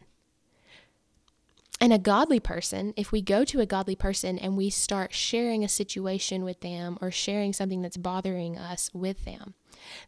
And 1.81 1.93
a 1.93 1.99
godly 1.99 2.41
person, 2.41 2.93
if 2.97 3.13
we 3.13 3.23
go 3.23 3.45
to 3.45 3.61
a 3.61 3.67
godly 3.67 3.95
person 3.95 4.37
and 4.37 4.57
we 4.57 4.69
start 4.69 5.15
sharing 5.15 5.65
a 5.65 5.69
situation 5.69 6.45
with 6.45 6.61
them 6.61 6.99
or 7.01 7.11
sharing 7.11 7.53
something 7.53 7.81
that's 7.83 7.97
bothering 7.97 8.59
us 8.59 8.91
with 8.93 9.25
them, 9.25 9.55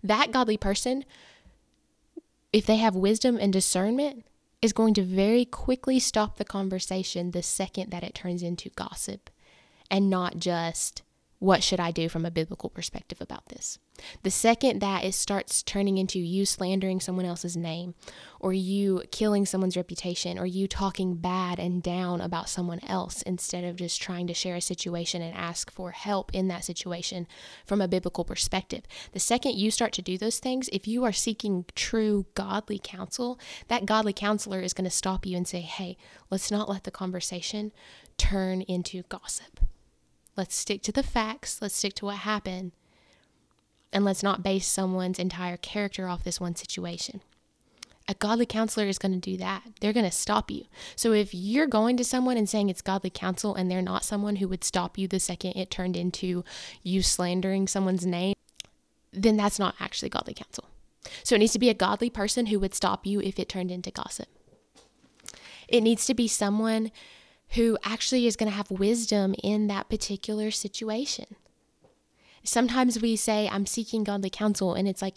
that 0.02 0.32
godly 0.32 0.56
person 0.56 1.04
if 2.52 2.66
they 2.66 2.76
have 2.76 2.94
wisdom 2.94 3.38
and 3.40 3.52
discernment, 3.52 4.24
is 4.60 4.72
going 4.72 4.92
to 4.94 5.02
very 5.02 5.44
quickly 5.44 5.98
stop 5.98 6.36
the 6.36 6.44
conversation 6.44 7.30
the 7.30 7.42
second 7.42 7.90
that 7.90 8.02
it 8.02 8.14
turns 8.14 8.42
into 8.42 8.68
gossip 8.70 9.30
and 9.90 10.10
not 10.10 10.38
just 10.38 11.02
what 11.40 11.62
should 11.62 11.80
I 11.80 11.90
do 11.90 12.10
from 12.10 12.26
a 12.26 12.30
biblical 12.30 12.68
perspective 12.68 13.18
about 13.18 13.48
this? 13.48 13.78
The 14.22 14.30
second 14.30 14.80
that 14.80 15.04
it 15.04 15.14
starts 15.14 15.62
turning 15.62 15.96
into 15.96 16.18
you 16.18 16.44
slandering 16.44 17.00
someone 17.00 17.24
else's 17.24 17.56
name, 17.56 17.94
or 18.38 18.52
you 18.52 19.02
killing 19.10 19.46
someone's 19.46 19.76
reputation, 19.76 20.38
or 20.38 20.44
you 20.44 20.68
talking 20.68 21.16
bad 21.16 21.58
and 21.58 21.82
down 21.82 22.20
about 22.20 22.50
someone 22.50 22.80
else 22.86 23.22
instead 23.22 23.64
of 23.64 23.76
just 23.76 24.02
trying 24.02 24.26
to 24.26 24.34
share 24.34 24.56
a 24.56 24.60
situation 24.60 25.22
and 25.22 25.34
ask 25.34 25.70
for 25.70 25.92
help 25.92 26.30
in 26.34 26.48
that 26.48 26.64
situation 26.64 27.26
from 27.64 27.80
a 27.80 27.88
biblical 27.88 28.22
perspective. 28.22 28.84
The 29.12 29.18
second 29.18 29.56
you 29.56 29.70
start 29.70 29.92
to 29.94 30.02
do 30.02 30.18
those 30.18 30.40
things, 30.40 30.68
if 30.74 30.86
you 30.86 31.04
are 31.04 31.12
seeking 31.12 31.64
true 31.74 32.26
godly 32.34 32.78
counsel, 32.82 33.40
that 33.68 33.86
godly 33.86 34.12
counselor 34.12 34.60
is 34.60 34.74
going 34.74 34.84
to 34.84 34.90
stop 34.90 35.24
you 35.24 35.38
and 35.38 35.48
say, 35.48 35.62
hey, 35.62 35.96
let's 36.30 36.50
not 36.50 36.68
let 36.68 36.84
the 36.84 36.90
conversation 36.90 37.72
turn 38.18 38.60
into 38.60 39.04
gossip. 39.08 39.60
Let's 40.36 40.54
stick 40.54 40.82
to 40.82 40.92
the 40.92 41.02
facts. 41.02 41.60
Let's 41.60 41.76
stick 41.76 41.94
to 41.94 42.06
what 42.06 42.18
happened. 42.18 42.72
And 43.92 44.04
let's 44.04 44.22
not 44.22 44.42
base 44.42 44.66
someone's 44.66 45.18
entire 45.18 45.56
character 45.56 46.08
off 46.08 46.24
this 46.24 46.40
one 46.40 46.54
situation. 46.54 47.20
A 48.08 48.14
godly 48.14 48.46
counselor 48.46 48.86
is 48.86 48.98
going 48.98 49.12
to 49.12 49.18
do 49.18 49.36
that. 49.36 49.62
They're 49.80 49.92
going 49.92 50.06
to 50.06 50.10
stop 50.10 50.50
you. 50.50 50.64
So 50.96 51.12
if 51.12 51.32
you're 51.32 51.66
going 51.66 51.96
to 51.96 52.04
someone 52.04 52.36
and 52.36 52.48
saying 52.48 52.68
it's 52.68 52.82
godly 52.82 53.10
counsel 53.10 53.54
and 53.54 53.70
they're 53.70 53.82
not 53.82 54.04
someone 54.04 54.36
who 54.36 54.48
would 54.48 54.64
stop 54.64 54.98
you 54.98 55.06
the 55.06 55.20
second 55.20 55.52
it 55.52 55.70
turned 55.70 55.96
into 55.96 56.44
you 56.82 57.02
slandering 57.02 57.68
someone's 57.68 58.06
name, 58.06 58.34
then 59.12 59.36
that's 59.36 59.58
not 59.58 59.74
actually 59.78 60.08
godly 60.08 60.34
counsel. 60.34 60.64
So 61.22 61.34
it 61.34 61.38
needs 61.38 61.52
to 61.52 61.58
be 61.58 61.70
a 61.70 61.74
godly 61.74 62.10
person 62.10 62.46
who 62.46 62.58
would 62.60 62.74
stop 62.74 63.06
you 63.06 63.20
if 63.20 63.38
it 63.38 63.48
turned 63.48 63.70
into 63.70 63.90
gossip. 63.90 64.28
It 65.68 65.82
needs 65.82 66.04
to 66.06 66.14
be 66.14 66.26
someone 66.26 66.90
who 67.54 67.76
actually 67.82 68.26
is 68.26 68.36
going 68.36 68.50
to 68.50 68.56
have 68.56 68.70
wisdom 68.70 69.34
in 69.42 69.66
that 69.66 69.88
particular 69.88 70.50
situation. 70.50 71.26
Sometimes 72.44 73.00
we 73.00 73.16
say, 73.16 73.48
I'm 73.48 73.66
seeking 73.66 74.04
godly 74.04 74.30
counsel, 74.30 74.74
and 74.74 74.88
it's 74.88 75.02
like 75.02 75.16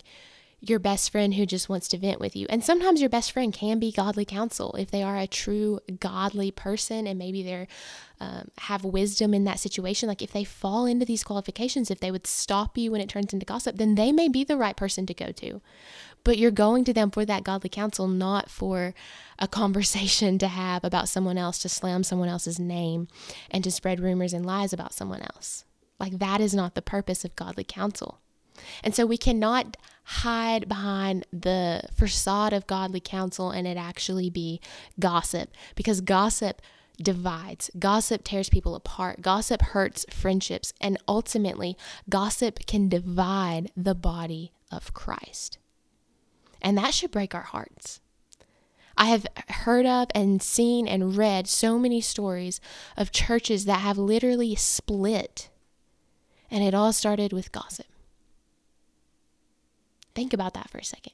your 0.65 0.79
best 0.79 1.11
friend 1.11 1.33
who 1.33 1.45
just 1.45 1.67
wants 1.67 1.89
to 1.89 1.97
vent 1.97 2.21
with 2.21 2.37
you. 2.37 2.47
And 2.49 2.63
sometimes 2.63 3.01
your 3.01 3.09
best 3.09 3.33
friend 3.33 3.53
can 3.53 3.79
be 3.79 3.91
godly 3.91 4.23
counsel 4.23 4.73
if 4.79 4.91
they 4.91 5.03
are 5.03 5.17
a 5.17 5.27
true 5.27 5.81
godly 5.99 6.51
person 6.51 7.05
and 7.05 7.19
maybe 7.19 7.43
they're 7.43 7.67
um, 8.21 8.47
have 8.59 8.85
wisdom 8.85 9.33
in 9.33 9.43
that 9.43 9.59
situation. 9.59 10.07
Like 10.07 10.21
if 10.21 10.31
they 10.31 10.45
fall 10.45 10.85
into 10.85 11.05
these 11.05 11.25
qualifications, 11.25 11.91
if 11.91 11.99
they 11.99 12.11
would 12.11 12.25
stop 12.25 12.77
you 12.77 12.91
when 12.91 13.01
it 13.01 13.09
turns 13.09 13.33
into 13.33 13.45
gossip, 13.45 13.75
then 13.75 13.95
they 13.95 14.13
may 14.13 14.29
be 14.29 14.45
the 14.45 14.55
right 14.55 14.77
person 14.77 15.05
to 15.07 15.13
go 15.13 15.33
to. 15.33 15.61
But 16.23 16.37
you're 16.37 16.51
going 16.51 16.83
to 16.85 16.93
them 16.93 17.11
for 17.11 17.25
that 17.25 17.43
godly 17.43 17.69
counsel, 17.69 18.07
not 18.07 18.49
for 18.49 18.93
a 19.39 19.47
conversation 19.47 20.37
to 20.39 20.47
have 20.47 20.83
about 20.83 21.09
someone 21.09 21.37
else, 21.37 21.59
to 21.59 21.69
slam 21.69 22.03
someone 22.03 22.29
else's 22.29 22.59
name 22.59 23.07
and 23.51 23.63
to 23.63 23.71
spread 23.71 23.99
rumors 23.99 24.33
and 24.33 24.45
lies 24.45 24.73
about 24.73 24.93
someone 24.93 25.21
else. 25.21 25.65
Like 25.99 26.19
that 26.19 26.41
is 26.41 26.53
not 26.53 26.75
the 26.75 26.81
purpose 26.81 27.23
of 27.23 27.35
godly 27.35 27.63
counsel. 27.63 28.19
And 28.83 28.93
so 28.93 29.05
we 29.05 29.17
cannot 29.17 29.77
hide 30.03 30.67
behind 30.67 31.25
the 31.31 31.81
facade 31.95 32.53
of 32.53 32.67
godly 32.67 32.99
counsel 32.99 33.51
and 33.51 33.65
it 33.65 33.77
actually 33.77 34.29
be 34.29 34.61
gossip 34.99 35.49
because 35.75 36.01
gossip 36.01 36.61
divides. 37.01 37.71
Gossip 37.79 38.23
tears 38.23 38.49
people 38.49 38.75
apart. 38.75 39.21
Gossip 39.21 39.61
hurts 39.61 40.05
friendships. 40.09 40.73
And 40.79 40.97
ultimately, 41.07 41.77
gossip 42.09 42.65
can 42.67 42.89
divide 42.89 43.71
the 43.75 43.95
body 43.95 44.51
of 44.71 44.93
Christ. 44.93 45.57
And 46.63 46.77
that 46.77 46.93
should 46.93 47.11
break 47.11 47.35
our 47.35 47.41
hearts. 47.41 47.99
I 48.95 49.05
have 49.05 49.27
heard 49.49 49.85
of 49.85 50.07
and 50.15 50.41
seen 50.41 50.87
and 50.87 51.17
read 51.17 51.47
so 51.47 51.77
many 51.77 51.99
stories 51.99 52.61
of 52.95 53.11
churches 53.11 53.65
that 53.65 53.81
have 53.81 53.97
literally 53.97 54.55
split. 54.55 55.49
And 56.49 56.63
it 56.63 56.73
all 56.73 56.93
started 56.93 57.33
with 57.33 57.51
gossip. 57.51 57.87
Think 60.15 60.31
about 60.33 60.53
that 60.53 60.69
for 60.69 60.77
a 60.77 60.83
second. 60.83 61.13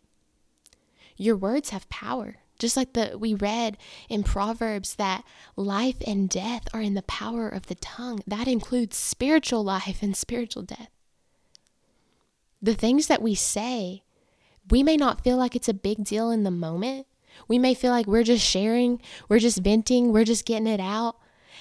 Your 1.16 1.36
words 1.36 1.70
have 1.70 1.90
power. 1.90 2.38
Just 2.60 2.76
like 2.76 2.92
the 2.92 3.18
we 3.18 3.34
read 3.34 3.78
in 4.10 4.24
Proverbs 4.24 4.96
that 4.96 5.24
life 5.56 5.96
and 6.06 6.30
death 6.30 6.68
are 6.74 6.82
in 6.82 6.94
the 6.94 7.02
power 7.04 7.48
of 7.48 7.68
the 7.68 7.76
tongue. 7.76 8.20
That 8.28 8.50
includes 8.50 8.98
spiritual 8.98 9.64
life 9.64 10.00
and 10.04 10.16
spiritual 10.16 10.64
death. 10.64 10.90
The 12.62 12.74
things 12.74 13.08
that 13.08 13.22
we 13.22 13.34
say, 13.36 14.04
we 14.69 14.84
may 14.84 14.97
not 14.97 15.23
feel 15.23 15.38
like 15.38 15.55
it's 15.55 15.69
a 15.69 15.73
big 15.73 16.03
deal 16.03 16.32
in 16.32 16.43
the 16.43 16.51
moment. 16.51 17.08
We 17.47 17.60
may 17.60 17.73
feel 17.73 17.91
like 17.91 18.08
we're 18.08 18.23
just 18.23 18.45
sharing, 18.45 19.01
we're 19.27 19.39
just 19.39 19.60
venting, 19.60 20.12
we're 20.12 20.25
just 20.25 20.45
getting 20.45 20.67
it 20.67 20.79
out. 20.79 21.17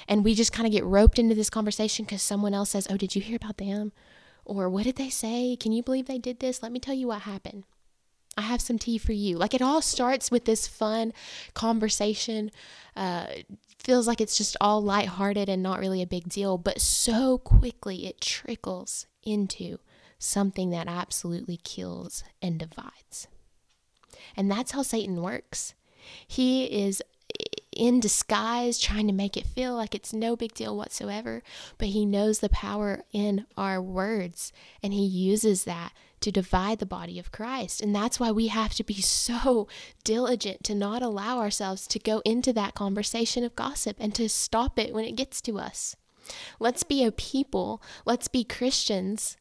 And 0.06 0.24
we 0.24 0.34
just 0.34 0.52
kind 0.52 0.66
of 0.66 0.72
get 0.72 0.84
roped 0.84 1.18
into 1.18 1.34
this 1.34 1.50
conversation 1.50 2.04
because 2.04 2.22
someone 2.22 2.54
else 2.54 2.70
says, 2.70 2.86
Oh, 2.88 2.96
did 2.96 3.14
you 3.14 3.20
hear 3.20 3.36
about 3.36 3.58
them? 3.58 3.92
Or 4.44 4.68
what 4.70 4.84
did 4.84 4.96
they 4.96 5.10
say? 5.10 5.56
Can 5.56 5.72
you 5.72 5.82
believe 5.82 6.06
they 6.06 6.18
did 6.18 6.40
this? 6.40 6.62
Let 6.62 6.72
me 6.72 6.80
tell 6.80 6.94
you 6.94 7.08
what 7.08 7.22
happened. 7.22 7.64
I 8.36 8.42
have 8.42 8.60
some 8.60 8.78
tea 8.78 8.98
for 8.98 9.12
you. 9.12 9.36
Like 9.36 9.52
it 9.52 9.60
all 9.60 9.82
starts 9.82 10.30
with 10.30 10.44
this 10.44 10.68
fun 10.68 11.12
conversation. 11.54 12.50
Uh, 12.94 13.26
feels 13.78 14.06
like 14.06 14.20
it's 14.20 14.38
just 14.38 14.56
all 14.60 14.80
lighthearted 14.80 15.48
and 15.48 15.62
not 15.62 15.80
really 15.80 16.02
a 16.02 16.06
big 16.06 16.28
deal, 16.28 16.56
but 16.56 16.80
so 16.80 17.38
quickly 17.38 18.06
it 18.06 18.20
trickles 18.20 19.06
into 19.24 19.78
something 20.18 20.70
that 20.70 20.88
absolutely 20.88 21.58
kills 21.58 22.24
and 22.42 22.58
divides. 22.58 23.28
And 24.36 24.50
that's 24.50 24.72
how 24.72 24.82
Satan 24.82 25.22
works. 25.22 25.74
He 26.26 26.64
is 26.64 27.02
in 27.72 28.00
disguise, 28.00 28.78
trying 28.78 29.06
to 29.06 29.12
make 29.12 29.36
it 29.36 29.46
feel 29.46 29.74
like 29.74 29.94
it's 29.94 30.12
no 30.12 30.34
big 30.34 30.52
deal 30.52 30.76
whatsoever. 30.76 31.42
But 31.78 31.88
He 31.88 32.04
knows 32.04 32.40
the 32.40 32.48
power 32.48 33.02
in 33.12 33.46
our 33.56 33.80
words, 33.80 34.52
and 34.82 34.92
He 34.92 35.04
uses 35.04 35.64
that 35.64 35.92
to 36.20 36.32
divide 36.32 36.80
the 36.80 36.86
body 36.86 37.18
of 37.20 37.30
Christ. 37.30 37.80
And 37.80 37.94
that's 37.94 38.18
why 38.18 38.32
we 38.32 38.48
have 38.48 38.74
to 38.74 38.84
be 38.84 38.94
so 39.00 39.68
diligent 40.02 40.64
to 40.64 40.74
not 40.74 41.02
allow 41.02 41.38
ourselves 41.38 41.86
to 41.86 41.98
go 42.00 42.20
into 42.24 42.52
that 42.54 42.74
conversation 42.74 43.44
of 43.44 43.54
gossip 43.54 43.96
and 44.00 44.12
to 44.16 44.28
stop 44.28 44.78
it 44.78 44.92
when 44.92 45.04
it 45.04 45.16
gets 45.16 45.40
to 45.42 45.58
us. 45.58 45.94
Let's 46.58 46.82
be 46.82 47.04
a 47.04 47.12
people, 47.12 47.80
let's 48.04 48.28
be 48.28 48.44
Christians 48.44 49.37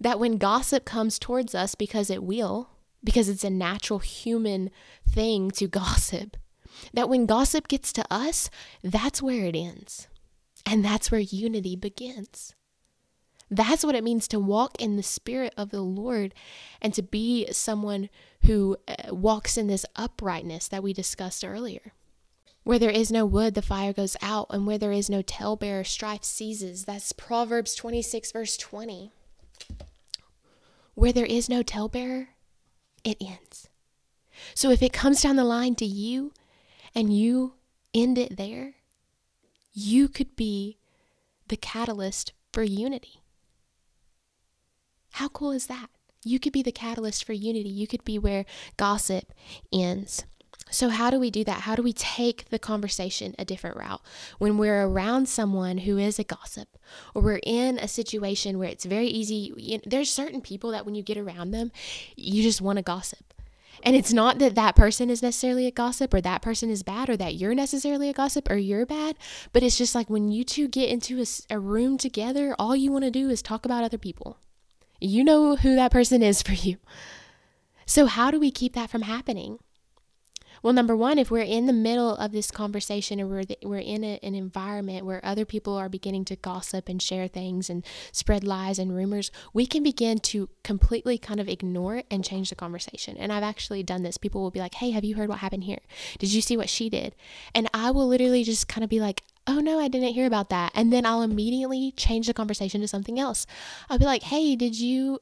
that 0.00 0.18
when 0.18 0.38
gossip 0.38 0.84
comes 0.84 1.18
towards 1.18 1.54
us, 1.54 1.74
because 1.74 2.10
it 2.10 2.22
will, 2.22 2.70
because 3.02 3.28
it's 3.28 3.44
a 3.44 3.50
natural 3.50 3.98
human 3.98 4.70
thing 5.08 5.50
to 5.52 5.66
gossip, 5.68 6.36
that 6.92 7.08
when 7.08 7.26
gossip 7.26 7.68
gets 7.68 7.92
to 7.94 8.04
us, 8.10 8.50
that's 8.82 9.22
where 9.22 9.44
it 9.44 9.56
ends. 9.56 10.08
And 10.66 10.84
that's 10.84 11.10
where 11.10 11.20
unity 11.20 11.76
begins. 11.76 12.54
That's 13.50 13.84
what 13.84 13.94
it 13.94 14.04
means 14.04 14.28
to 14.28 14.38
walk 14.38 14.80
in 14.80 14.96
the 14.96 15.02
Spirit 15.02 15.54
of 15.56 15.70
the 15.70 15.80
Lord 15.80 16.34
and 16.82 16.92
to 16.94 17.02
be 17.02 17.50
someone 17.50 18.10
who 18.44 18.76
uh, 18.86 19.14
walks 19.14 19.56
in 19.56 19.66
this 19.66 19.86
uprightness 19.96 20.68
that 20.68 20.82
we 20.82 20.92
discussed 20.92 21.44
earlier. 21.44 21.92
Where 22.64 22.78
there 22.78 22.90
is 22.90 23.10
no 23.10 23.24
wood, 23.24 23.54
the 23.54 23.62
fire 23.62 23.94
goes 23.94 24.16
out, 24.20 24.48
and 24.50 24.66
where 24.66 24.76
there 24.76 24.92
is 24.92 25.08
no 25.08 25.22
talebearer, 25.22 25.84
strife 25.84 26.24
ceases. 26.24 26.84
That's 26.84 27.12
Proverbs 27.12 27.74
26, 27.74 28.32
verse 28.32 28.58
20. 28.58 29.12
Where 30.98 31.12
there 31.12 31.26
is 31.26 31.48
no 31.48 31.62
talebearer, 31.62 32.30
it 33.04 33.18
ends. 33.20 33.68
So 34.52 34.72
if 34.72 34.82
it 34.82 34.92
comes 34.92 35.22
down 35.22 35.36
the 35.36 35.44
line 35.44 35.76
to 35.76 35.84
you 35.84 36.32
and 36.92 37.16
you 37.16 37.54
end 37.94 38.18
it 38.18 38.36
there, 38.36 38.74
you 39.72 40.08
could 40.08 40.34
be 40.34 40.76
the 41.46 41.56
catalyst 41.56 42.32
for 42.52 42.64
unity. 42.64 43.22
How 45.12 45.28
cool 45.28 45.52
is 45.52 45.68
that? 45.68 45.86
You 46.24 46.40
could 46.40 46.52
be 46.52 46.62
the 46.62 46.72
catalyst 46.72 47.22
for 47.24 47.32
unity. 47.32 47.68
You 47.68 47.86
could 47.86 48.02
be 48.02 48.18
where 48.18 48.44
gossip 48.76 49.32
ends. 49.72 50.24
So, 50.70 50.88
how 50.88 51.10
do 51.10 51.18
we 51.18 51.30
do 51.30 51.44
that? 51.44 51.62
How 51.62 51.74
do 51.74 51.82
we 51.82 51.92
take 51.92 52.48
the 52.50 52.58
conversation 52.58 53.34
a 53.38 53.44
different 53.44 53.76
route 53.76 54.02
when 54.38 54.58
we're 54.58 54.86
around 54.86 55.28
someone 55.28 55.78
who 55.78 55.98
is 55.98 56.18
a 56.18 56.24
gossip 56.24 56.76
or 57.14 57.22
we're 57.22 57.40
in 57.42 57.78
a 57.78 57.88
situation 57.88 58.58
where 58.58 58.68
it's 58.68 58.84
very 58.84 59.06
easy? 59.06 59.52
You 59.56 59.78
know, 59.78 59.84
there's 59.86 60.10
certain 60.10 60.40
people 60.40 60.70
that 60.70 60.84
when 60.84 60.94
you 60.94 61.02
get 61.02 61.16
around 61.16 61.50
them, 61.50 61.72
you 62.16 62.42
just 62.42 62.60
want 62.60 62.76
to 62.76 62.82
gossip. 62.82 63.34
And 63.82 63.94
it's 63.94 64.12
not 64.12 64.38
that 64.40 64.54
that 64.56 64.74
person 64.74 65.08
is 65.08 65.22
necessarily 65.22 65.66
a 65.66 65.70
gossip 65.70 66.12
or 66.12 66.20
that 66.20 66.42
person 66.42 66.68
is 66.68 66.82
bad 66.82 67.08
or 67.08 67.16
that 67.16 67.36
you're 67.36 67.54
necessarily 67.54 68.08
a 68.08 68.12
gossip 68.12 68.50
or 68.50 68.56
you're 68.56 68.86
bad, 68.86 69.16
but 69.52 69.62
it's 69.62 69.78
just 69.78 69.94
like 69.94 70.10
when 70.10 70.30
you 70.30 70.44
two 70.44 70.68
get 70.68 70.88
into 70.88 71.20
a, 71.20 71.26
a 71.54 71.58
room 71.60 71.96
together, 71.96 72.54
all 72.58 72.74
you 72.74 72.90
want 72.90 73.04
to 73.04 73.10
do 73.10 73.30
is 73.30 73.40
talk 73.40 73.64
about 73.64 73.84
other 73.84 73.98
people. 73.98 74.38
You 75.00 75.22
know 75.22 75.56
who 75.56 75.76
that 75.76 75.92
person 75.92 76.22
is 76.22 76.42
for 76.42 76.52
you. 76.52 76.78
So, 77.86 78.06
how 78.06 78.30
do 78.30 78.40
we 78.40 78.50
keep 78.50 78.74
that 78.74 78.90
from 78.90 79.02
happening? 79.02 79.60
Well, 80.62 80.72
number 80.72 80.96
one, 80.96 81.18
if 81.18 81.30
we're 81.30 81.42
in 81.42 81.66
the 81.66 81.72
middle 81.72 82.16
of 82.16 82.32
this 82.32 82.50
conversation 82.50 83.20
and 83.20 83.30
we're, 83.30 83.44
we're 83.62 83.78
in 83.78 84.04
a, 84.04 84.18
an 84.22 84.34
environment 84.34 85.06
where 85.06 85.24
other 85.24 85.44
people 85.44 85.74
are 85.74 85.88
beginning 85.88 86.24
to 86.26 86.36
gossip 86.36 86.88
and 86.88 87.00
share 87.00 87.28
things 87.28 87.70
and 87.70 87.84
spread 88.12 88.44
lies 88.44 88.78
and 88.78 88.94
rumors, 88.94 89.30
we 89.52 89.66
can 89.66 89.82
begin 89.82 90.18
to 90.18 90.48
completely 90.64 91.18
kind 91.18 91.40
of 91.40 91.48
ignore 91.48 91.96
it 91.96 92.06
and 92.10 92.24
change 92.24 92.50
the 92.50 92.56
conversation. 92.56 93.16
And 93.16 93.32
I've 93.32 93.42
actually 93.42 93.82
done 93.82 94.02
this. 94.02 94.16
People 94.16 94.42
will 94.42 94.50
be 94.50 94.60
like, 94.60 94.74
hey, 94.74 94.90
have 94.90 95.04
you 95.04 95.16
heard 95.16 95.28
what 95.28 95.38
happened 95.38 95.64
here? 95.64 95.80
Did 96.18 96.32
you 96.32 96.40
see 96.40 96.56
what 96.56 96.68
she 96.68 96.88
did? 96.88 97.14
And 97.54 97.68
I 97.72 97.90
will 97.90 98.08
literally 98.08 98.44
just 98.44 98.68
kind 98.68 98.84
of 98.84 98.90
be 98.90 99.00
like, 99.00 99.22
oh 99.46 99.60
no, 99.60 99.80
I 99.80 99.88
didn't 99.88 100.12
hear 100.12 100.26
about 100.26 100.50
that. 100.50 100.72
And 100.74 100.92
then 100.92 101.06
I'll 101.06 101.22
immediately 101.22 101.92
change 101.92 102.26
the 102.26 102.34
conversation 102.34 102.82
to 102.82 102.88
something 102.88 103.18
else. 103.18 103.46
I'll 103.88 103.98
be 103.98 104.04
like, 104.04 104.24
hey, 104.24 104.54
did 104.56 104.78
you 104.78 105.20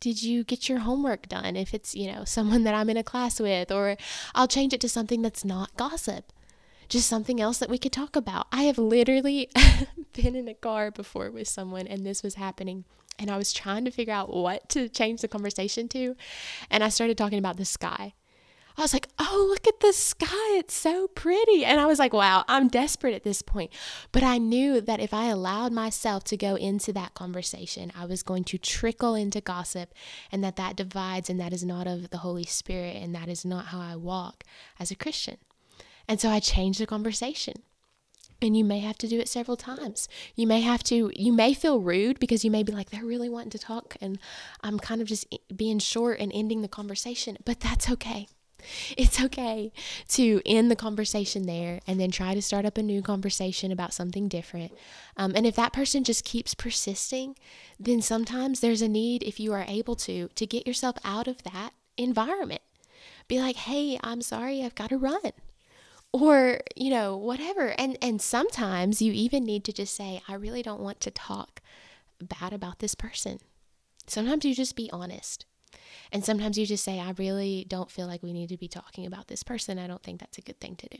did 0.00 0.22
you 0.22 0.44
get 0.44 0.68
your 0.68 0.80
homework 0.80 1.28
done? 1.28 1.56
If 1.56 1.74
it's 1.74 1.94
you 1.94 2.10
know 2.10 2.24
someone 2.24 2.64
that 2.64 2.74
i'm 2.74 2.90
in 2.90 2.96
a 2.96 3.04
class 3.04 3.38
with 3.38 3.70
or 3.70 3.96
i'll 4.34 4.48
change 4.48 4.72
it 4.72 4.80
to 4.80 4.88
something 4.88 5.22
that's 5.22 5.44
not 5.44 5.76
gossip. 5.76 6.32
Just 6.88 7.08
something 7.08 7.40
else 7.40 7.58
that 7.58 7.70
we 7.70 7.78
could 7.78 7.92
talk 7.92 8.16
about. 8.16 8.48
I 8.50 8.64
have 8.64 8.76
literally 8.76 9.48
been 10.12 10.34
in 10.34 10.48
a 10.48 10.54
car 10.54 10.90
before 10.90 11.30
with 11.30 11.46
someone 11.46 11.86
and 11.86 12.04
this 12.04 12.22
was 12.22 12.34
happening 12.34 12.84
and 13.20 13.30
i 13.30 13.36
was 13.36 13.52
trying 13.52 13.84
to 13.84 13.90
figure 13.90 14.14
out 14.14 14.34
what 14.34 14.68
to 14.70 14.88
change 14.88 15.20
the 15.20 15.28
conversation 15.28 15.88
to 15.88 16.16
and 16.70 16.82
i 16.82 16.88
started 16.88 17.16
talking 17.16 17.38
about 17.38 17.58
the 17.58 17.64
sky 17.64 18.14
I 18.80 18.84
was 18.84 18.94
like, 18.94 19.08
oh, 19.18 19.46
look 19.50 19.68
at 19.68 19.80
the 19.80 19.92
sky. 19.92 20.56
It's 20.56 20.72
so 20.72 21.06
pretty. 21.08 21.66
And 21.66 21.78
I 21.78 21.84
was 21.84 21.98
like, 21.98 22.14
wow, 22.14 22.44
I'm 22.48 22.66
desperate 22.68 23.12
at 23.12 23.24
this 23.24 23.42
point. 23.42 23.70
But 24.10 24.22
I 24.22 24.38
knew 24.38 24.80
that 24.80 25.00
if 25.00 25.12
I 25.12 25.26
allowed 25.26 25.70
myself 25.70 26.24
to 26.24 26.36
go 26.38 26.54
into 26.54 26.90
that 26.94 27.12
conversation, 27.12 27.92
I 27.94 28.06
was 28.06 28.22
going 28.22 28.44
to 28.44 28.56
trickle 28.56 29.14
into 29.14 29.42
gossip 29.42 29.92
and 30.32 30.42
that 30.42 30.56
that 30.56 30.76
divides 30.76 31.28
and 31.28 31.38
that 31.38 31.52
is 31.52 31.62
not 31.62 31.86
of 31.86 32.08
the 32.08 32.18
Holy 32.18 32.44
Spirit 32.44 32.96
and 32.96 33.14
that 33.14 33.28
is 33.28 33.44
not 33.44 33.66
how 33.66 33.80
I 33.80 33.96
walk 33.96 34.44
as 34.78 34.90
a 34.90 34.96
Christian. 34.96 35.36
And 36.08 36.18
so 36.18 36.30
I 36.30 36.40
changed 36.40 36.80
the 36.80 36.86
conversation. 36.86 37.56
And 38.40 38.56
you 38.56 38.64
may 38.64 38.78
have 38.78 38.96
to 38.96 39.08
do 39.08 39.20
it 39.20 39.28
several 39.28 39.58
times. 39.58 40.08
You 40.34 40.46
may 40.46 40.62
have 40.62 40.82
to, 40.84 41.12
you 41.14 41.34
may 41.34 41.52
feel 41.52 41.80
rude 41.80 42.18
because 42.18 42.46
you 42.46 42.50
may 42.50 42.62
be 42.62 42.72
like, 42.72 42.88
they're 42.88 43.04
really 43.04 43.28
wanting 43.28 43.50
to 43.50 43.58
talk 43.58 43.98
and 44.00 44.18
I'm 44.62 44.78
kind 44.78 45.02
of 45.02 45.06
just 45.06 45.26
being 45.54 45.78
short 45.78 46.18
and 46.18 46.32
ending 46.34 46.62
the 46.62 46.68
conversation, 46.68 47.36
but 47.44 47.60
that's 47.60 47.90
okay 47.90 48.26
It's 48.96 49.22
okay 49.22 49.72
to 50.08 50.40
end 50.44 50.70
the 50.70 50.76
conversation 50.76 51.46
there 51.46 51.80
and 51.86 52.00
then 52.00 52.10
try 52.10 52.34
to 52.34 52.42
start 52.42 52.64
up 52.64 52.78
a 52.78 52.82
new 52.82 53.02
conversation 53.02 53.72
about 53.72 53.94
something 53.94 54.28
different. 54.28 54.72
Um, 55.16 55.32
and 55.34 55.46
if 55.46 55.56
that 55.56 55.72
person 55.72 56.04
just 56.04 56.24
keeps 56.24 56.54
persisting, 56.54 57.36
then 57.78 58.02
sometimes 58.02 58.60
there's 58.60 58.82
a 58.82 58.88
need, 58.88 59.22
if 59.22 59.40
you 59.40 59.52
are 59.52 59.64
able 59.66 59.96
to, 59.96 60.28
to 60.28 60.46
get 60.46 60.66
yourself 60.66 60.96
out 61.04 61.28
of 61.28 61.42
that 61.44 61.72
environment. 61.96 62.62
Be 63.28 63.40
like, 63.40 63.56
hey, 63.56 63.98
I'm 64.02 64.22
sorry, 64.22 64.62
I've 64.62 64.74
got 64.74 64.90
to 64.90 64.98
run. 64.98 65.32
Or, 66.12 66.60
you 66.74 66.90
know, 66.90 67.16
whatever. 67.16 67.68
And 67.78 67.96
and 68.02 68.20
sometimes 68.20 69.00
you 69.00 69.12
even 69.12 69.44
need 69.44 69.62
to 69.64 69.72
just 69.72 69.94
say, 69.94 70.20
I 70.26 70.34
really 70.34 70.62
don't 70.62 70.80
want 70.80 71.00
to 71.02 71.10
talk 71.12 71.62
bad 72.20 72.52
about 72.52 72.80
this 72.80 72.96
person. 72.96 73.38
Sometimes 74.06 74.44
you 74.44 74.54
just 74.54 74.74
be 74.74 74.90
honest. 74.92 75.46
And 76.12 76.24
sometimes 76.24 76.58
you 76.58 76.66
just 76.66 76.84
say, 76.84 76.98
I 76.98 77.12
really 77.18 77.64
don't 77.68 77.90
feel 77.90 78.06
like 78.06 78.22
we 78.22 78.32
need 78.32 78.48
to 78.48 78.56
be 78.56 78.68
talking 78.68 79.06
about 79.06 79.28
this 79.28 79.42
person. 79.42 79.78
I 79.78 79.86
don't 79.86 80.02
think 80.02 80.20
that's 80.20 80.38
a 80.38 80.42
good 80.42 80.60
thing 80.60 80.76
to 80.76 80.88
do. 80.88 80.98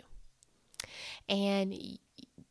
And 1.29 1.99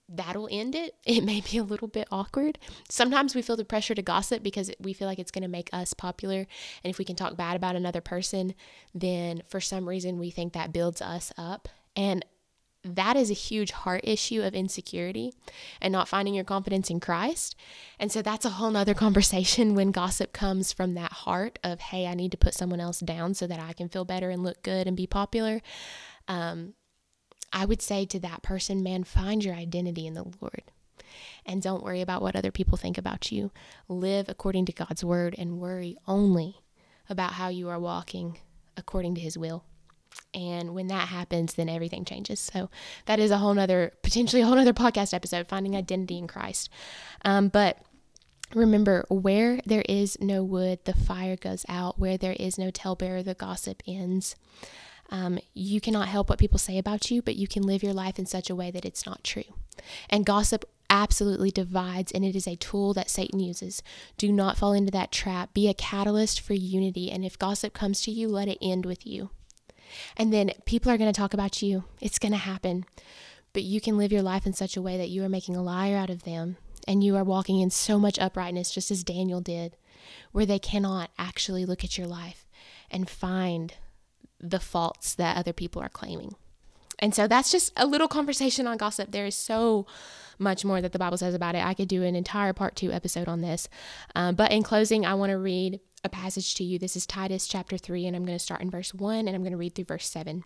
that'll 0.07 0.49
end 0.51 0.75
it. 0.75 0.95
It 1.05 1.23
may 1.23 1.41
be 1.41 1.57
a 1.57 1.63
little 1.63 1.87
bit 1.87 2.07
awkward. 2.11 2.59
Sometimes 2.89 3.35
we 3.35 3.41
feel 3.41 3.57
the 3.57 3.65
pressure 3.65 3.95
to 3.95 4.01
gossip 4.01 4.43
because 4.43 4.71
we 4.79 4.93
feel 4.93 5.07
like 5.07 5.19
it's 5.19 5.31
going 5.31 5.43
to 5.43 5.47
make 5.47 5.69
us 5.73 5.93
popular. 5.93 6.47
And 6.83 6.91
if 6.91 6.97
we 6.97 7.05
can 7.05 7.15
talk 7.15 7.35
bad 7.35 7.55
about 7.55 7.75
another 7.75 8.01
person, 8.01 8.53
then 8.93 9.41
for 9.47 9.59
some 9.59 9.87
reason 9.87 10.19
we 10.19 10.29
think 10.29 10.53
that 10.53 10.73
builds 10.73 11.01
us 11.01 11.31
up. 11.37 11.67
And 11.95 12.25
that 12.83 13.17
is 13.17 13.29
a 13.29 13.33
huge 13.33 13.71
heart 13.71 14.01
issue 14.03 14.41
of 14.41 14.53
insecurity 14.53 15.33
and 15.81 15.91
not 15.91 16.07
finding 16.07 16.33
your 16.33 16.45
confidence 16.45 16.89
in 16.89 16.99
Christ. 16.99 17.55
And 17.99 18.11
so 18.11 18.21
that's 18.21 18.45
a 18.45 18.51
whole 18.51 18.71
nother 18.71 18.93
conversation 18.93 19.75
when 19.75 19.91
gossip 19.91 20.31
comes 20.31 20.71
from 20.71 20.93
that 20.93 21.11
heart 21.11 21.59
of, 21.63 21.79
hey, 21.79 22.07
I 22.07 22.13
need 22.13 22.31
to 22.31 22.37
put 22.37 22.53
someone 22.53 22.79
else 22.79 22.99
down 22.99 23.33
so 23.33 23.47
that 23.47 23.59
I 23.59 23.73
can 23.73 23.89
feel 23.89 24.05
better 24.05 24.29
and 24.29 24.43
look 24.43 24.63
good 24.63 24.87
and 24.87 24.95
be 24.95 25.07
popular. 25.07 25.61
Um, 26.27 26.73
I 27.51 27.65
would 27.65 27.81
say 27.81 28.05
to 28.05 28.19
that 28.21 28.43
person, 28.43 28.83
man, 28.83 29.03
find 29.03 29.43
your 29.43 29.55
identity 29.55 30.07
in 30.07 30.13
the 30.13 30.31
Lord. 30.39 30.63
And 31.45 31.61
don't 31.61 31.83
worry 31.83 32.01
about 32.01 32.21
what 32.21 32.35
other 32.35 32.51
people 32.51 32.77
think 32.77 32.97
about 32.97 33.31
you. 33.31 33.51
Live 33.87 34.29
according 34.29 34.65
to 34.65 34.71
God's 34.71 35.03
word 35.03 35.35
and 35.37 35.59
worry 35.59 35.97
only 36.07 36.61
about 37.09 37.33
how 37.33 37.49
you 37.49 37.67
are 37.69 37.79
walking 37.79 38.37
according 38.77 39.15
to 39.15 39.21
his 39.21 39.37
will. 39.37 39.65
And 40.33 40.75
when 40.75 40.87
that 40.87 41.07
happens, 41.07 41.55
then 41.55 41.69
everything 41.69 42.05
changes. 42.05 42.39
So 42.39 42.69
that 43.05 43.19
is 43.19 43.31
a 43.31 43.37
whole 43.37 43.53
nother, 43.53 43.93
potentially 44.03 44.41
a 44.41 44.45
whole 44.45 44.55
nother 44.55 44.73
podcast 44.73 45.13
episode, 45.13 45.47
finding 45.47 45.75
identity 45.75 46.17
in 46.17 46.27
Christ. 46.27 46.69
Um, 47.25 47.49
but 47.49 47.79
remember, 48.53 49.05
where 49.09 49.59
there 49.65 49.83
is 49.89 50.17
no 50.19 50.43
wood, 50.43 50.79
the 50.85 50.93
fire 50.93 51.35
goes 51.35 51.65
out. 51.67 51.99
Where 51.99 52.17
there 52.17 52.35
is 52.39 52.57
no 52.57 52.69
talebearer, 52.69 53.23
the 53.23 53.33
gossip 53.33 53.81
ends. 53.87 54.35
Um, 55.11 55.39
you 55.55 55.81
cannot 55.81 56.07
help 56.07 56.29
what 56.29 56.39
people 56.39 56.59
say 56.59 56.77
about 56.77 57.09
you, 57.09 57.21
but 57.21 57.35
you 57.35 57.47
can 57.47 57.63
live 57.63 57.81
your 57.81 57.93
life 57.93 58.19
in 58.19 58.25
such 58.25 58.49
a 58.49 58.55
way 58.55 58.69
that 58.71 58.85
it's 58.85 59.05
not 59.05 59.23
true. 59.23 59.55
And 60.09 60.25
gossip 60.25 60.65
absolutely 60.89 61.51
divides, 61.51 62.11
and 62.11 62.23
it 62.23 62.35
is 62.35 62.47
a 62.47 62.55
tool 62.55 62.93
that 62.93 63.09
Satan 63.09 63.39
uses. 63.39 63.81
Do 64.17 64.31
not 64.31 64.57
fall 64.57 64.73
into 64.73 64.91
that 64.91 65.11
trap. 65.11 65.53
Be 65.53 65.67
a 65.67 65.73
catalyst 65.73 66.41
for 66.41 66.53
unity. 66.53 67.09
And 67.11 67.25
if 67.25 67.39
gossip 67.39 67.73
comes 67.73 68.01
to 68.03 68.11
you, 68.11 68.27
let 68.27 68.47
it 68.47 68.57
end 68.61 68.85
with 68.85 69.05
you. 69.05 69.31
And 70.17 70.33
then 70.33 70.51
people 70.65 70.91
are 70.91 70.97
going 70.97 71.11
to 71.11 71.17
talk 71.17 71.33
about 71.33 71.61
you. 71.61 71.83
It's 72.01 72.19
going 72.19 72.31
to 72.31 72.37
happen. 72.37 72.85
But 73.53 73.63
you 73.63 73.81
can 73.81 73.97
live 73.97 74.11
your 74.11 74.21
life 74.21 74.45
in 74.45 74.53
such 74.53 74.77
a 74.77 74.81
way 74.81 74.97
that 74.97 75.09
you 75.09 75.23
are 75.23 75.29
making 75.29 75.55
a 75.55 75.63
liar 75.63 75.97
out 75.97 76.09
of 76.09 76.23
them 76.23 76.57
and 76.87 77.03
you 77.03 77.15
are 77.15 77.23
walking 77.23 77.59
in 77.59 77.69
so 77.69 77.99
much 77.99 78.19
uprightness, 78.19 78.71
just 78.71 78.91
as 78.91 79.03
Daniel 79.03 79.41
did, 79.41 79.75
where 80.31 80.45
they 80.45 80.59
cannot 80.59 81.11
actually 81.17 81.65
look 81.65 81.83
at 81.83 81.97
your 81.97 82.07
life 82.07 82.47
and 82.89 83.09
find 83.09 83.73
the 84.39 84.59
faults 84.59 85.13
that 85.15 85.37
other 85.37 85.53
people 85.53 85.81
are 85.81 85.89
claiming. 85.89 86.35
And 86.99 87.15
so 87.15 87.27
that's 87.27 87.51
just 87.51 87.73
a 87.75 87.87
little 87.87 88.07
conversation 88.07 88.67
on 88.67 88.77
gossip. 88.77 89.11
There 89.11 89.25
is 89.25 89.35
so 89.35 89.87
much 90.37 90.63
more 90.63 90.81
that 90.81 90.91
the 90.91 90.99
Bible 90.99 91.17
says 91.17 91.33
about 91.33 91.55
it. 91.55 91.65
I 91.65 91.73
could 91.73 91.87
do 91.87 92.03
an 92.03 92.15
entire 92.15 92.53
part 92.53 92.75
two 92.75 92.91
episode 92.91 93.27
on 93.27 93.41
this. 93.41 93.67
Um, 94.15 94.35
but 94.35 94.51
in 94.51 94.63
closing, 94.63 95.05
I 95.05 95.13
want 95.13 95.31
to 95.31 95.37
read 95.37 95.79
a 96.03 96.09
passage 96.09 96.55
to 96.55 96.63
you. 96.63 96.79
This 96.79 96.95
is 96.95 97.05
Titus 97.05 97.47
chapter 97.47 97.77
3, 97.77 98.05
and 98.05 98.15
I'm 98.15 98.25
going 98.25 98.37
to 98.37 98.43
start 98.43 98.61
in 98.61 98.69
verse 98.69 98.93
1 98.93 99.27
and 99.27 99.29
I'm 99.29 99.41
going 99.41 99.51
to 99.51 99.57
read 99.57 99.75
through 99.75 99.85
verse 99.85 100.07
7. 100.09 100.43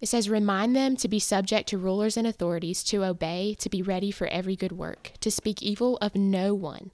It 0.00 0.08
says, 0.08 0.28
Remind 0.28 0.74
them 0.74 0.96
to 0.96 1.08
be 1.08 1.20
subject 1.20 1.68
to 1.68 1.78
rulers 1.78 2.16
and 2.16 2.26
authorities, 2.26 2.82
to 2.84 3.04
obey, 3.04 3.54
to 3.60 3.70
be 3.70 3.82
ready 3.82 4.10
for 4.10 4.26
every 4.26 4.56
good 4.56 4.72
work, 4.72 5.12
to 5.20 5.30
speak 5.30 5.62
evil 5.62 5.96
of 5.98 6.14
no 6.14 6.54
one 6.54 6.90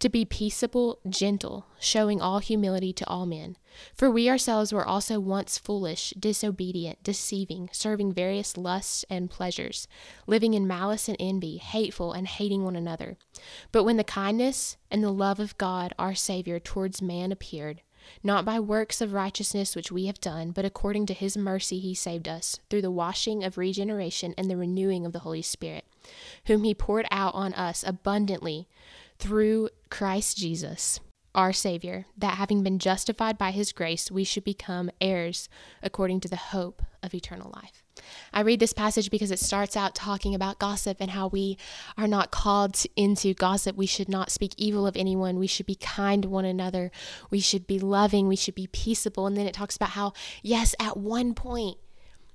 to 0.00 0.08
be 0.08 0.24
peaceable, 0.24 0.98
gentle, 1.08 1.66
showing 1.78 2.20
all 2.20 2.38
humility 2.38 2.92
to 2.92 3.06
all 3.06 3.26
men. 3.26 3.56
For 3.94 4.10
we 4.10 4.28
ourselves 4.28 4.72
were 4.72 4.86
also 4.86 5.20
once 5.20 5.58
foolish, 5.58 6.12
disobedient, 6.18 7.02
deceiving, 7.02 7.68
serving 7.72 8.12
various 8.12 8.56
lusts 8.56 9.04
and 9.08 9.30
pleasures, 9.30 9.86
living 10.26 10.54
in 10.54 10.66
malice 10.66 11.08
and 11.08 11.16
envy, 11.20 11.58
hateful 11.58 12.12
and 12.12 12.26
hating 12.26 12.64
one 12.64 12.76
another. 12.76 13.16
But 13.72 13.84
when 13.84 13.98
the 13.98 14.04
kindness 14.04 14.78
and 14.90 15.04
the 15.04 15.12
love 15.12 15.38
of 15.38 15.56
God 15.58 15.94
our 15.98 16.14
Savior 16.14 16.58
towards 16.58 17.02
man 17.02 17.30
appeared, 17.30 17.82
not 18.22 18.46
by 18.46 18.58
works 18.58 19.02
of 19.02 19.12
righteousness 19.12 19.76
which 19.76 19.92
we 19.92 20.06
have 20.06 20.20
done, 20.20 20.50
but 20.50 20.64
according 20.64 21.04
to 21.06 21.14
his 21.14 21.36
mercy 21.36 21.78
he 21.78 21.94
saved 21.94 22.26
us, 22.26 22.58
through 22.70 22.82
the 22.82 22.90
washing 22.90 23.44
of 23.44 23.58
regeneration 23.58 24.34
and 24.38 24.50
the 24.50 24.56
renewing 24.56 25.04
of 25.04 25.12
the 25.12 25.20
Holy 25.20 25.42
Spirit, 25.42 25.84
whom 26.46 26.64
he 26.64 26.74
poured 26.74 27.06
out 27.10 27.34
on 27.34 27.52
us 27.54 27.84
abundantly 27.86 28.66
through 29.20 29.68
Christ 29.90 30.38
Jesus, 30.38 30.98
our 31.34 31.52
Savior, 31.52 32.06
that 32.16 32.38
having 32.38 32.62
been 32.62 32.78
justified 32.78 33.38
by 33.38 33.50
his 33.50 33.72
grace, 33.72 34.10
we 34.10 34.24
should 34.24 34.44
become 34.44 34.90
heirs 35.00 35.48
according 35.82 36.20
to 36.20 36.28
the 36.28 36.36
hope 36.36 36.82
of 37.02 37.14
eternal 37.14 37.52
life. 37.54 37.84
I 38.32 38.40
read 38.40 38.60
this 38.60 38.72
passage 38.72 39.10
because 39.10 39.30
it 39.30 39.38
starts 39.38 39.76
out 39.76 39.94
talking 39.94 40.34
about 40.34 40.58
gossip 40.58 40.96
and 41.00 41.10
how 41.10 41.28
we 41.28 41.58
are 41.98 42.08
not 42.08 42.30
called 42.30 42.82
into 42.96 43.34
gossip. 43.34 43.76
We 43.76 43.86
should 43.86 44.08
not 44.08 44.30
speak 44.30 44.54
evil 44.56 44.86
of 44.86 44.96
anyone. 44.96 45.38
We 45.38 45.46
should 45.46 45.66
be 45.66 45.74
kind 45.74 46.22
to 46.22 46.28
one 46.28 46.46
another. 46.46 46.90
We 47.30 47.40
should 47.40 47.66
be 47.66 47.78
loving. 47.78 48.26
We 48.26 48.36
should 48.36 48.54
be 48.54 48.68
peaceable. 48.68 49.26
And 49.26 49.36
then 49.36 49.46
it 49.46 49.54
talks 49.54 49.76
about 49.76 49.90
how, 49.90 50.14
yes, 50.42 50.74
at 50.80 50.96
one 50.96 51.34
point 51.34 51.76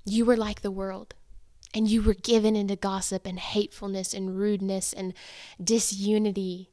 you 0.06 0.24
were 0.24 0.38
like 0.38 0.62
the 0.62 0.72
world 0.72 1.16
and 1.74 1.90
you 1.90 2.02
were 2.02 2.14
given 2.14 2.56
into 2.56 2.76
gossip 2.76 3.26
and 3.26 3.40
hatefulness 3.40 4.14
and 4.14 4.38
rudeness 4.38 4.94
and 4.94 5.14
disunity. 5.62 6.70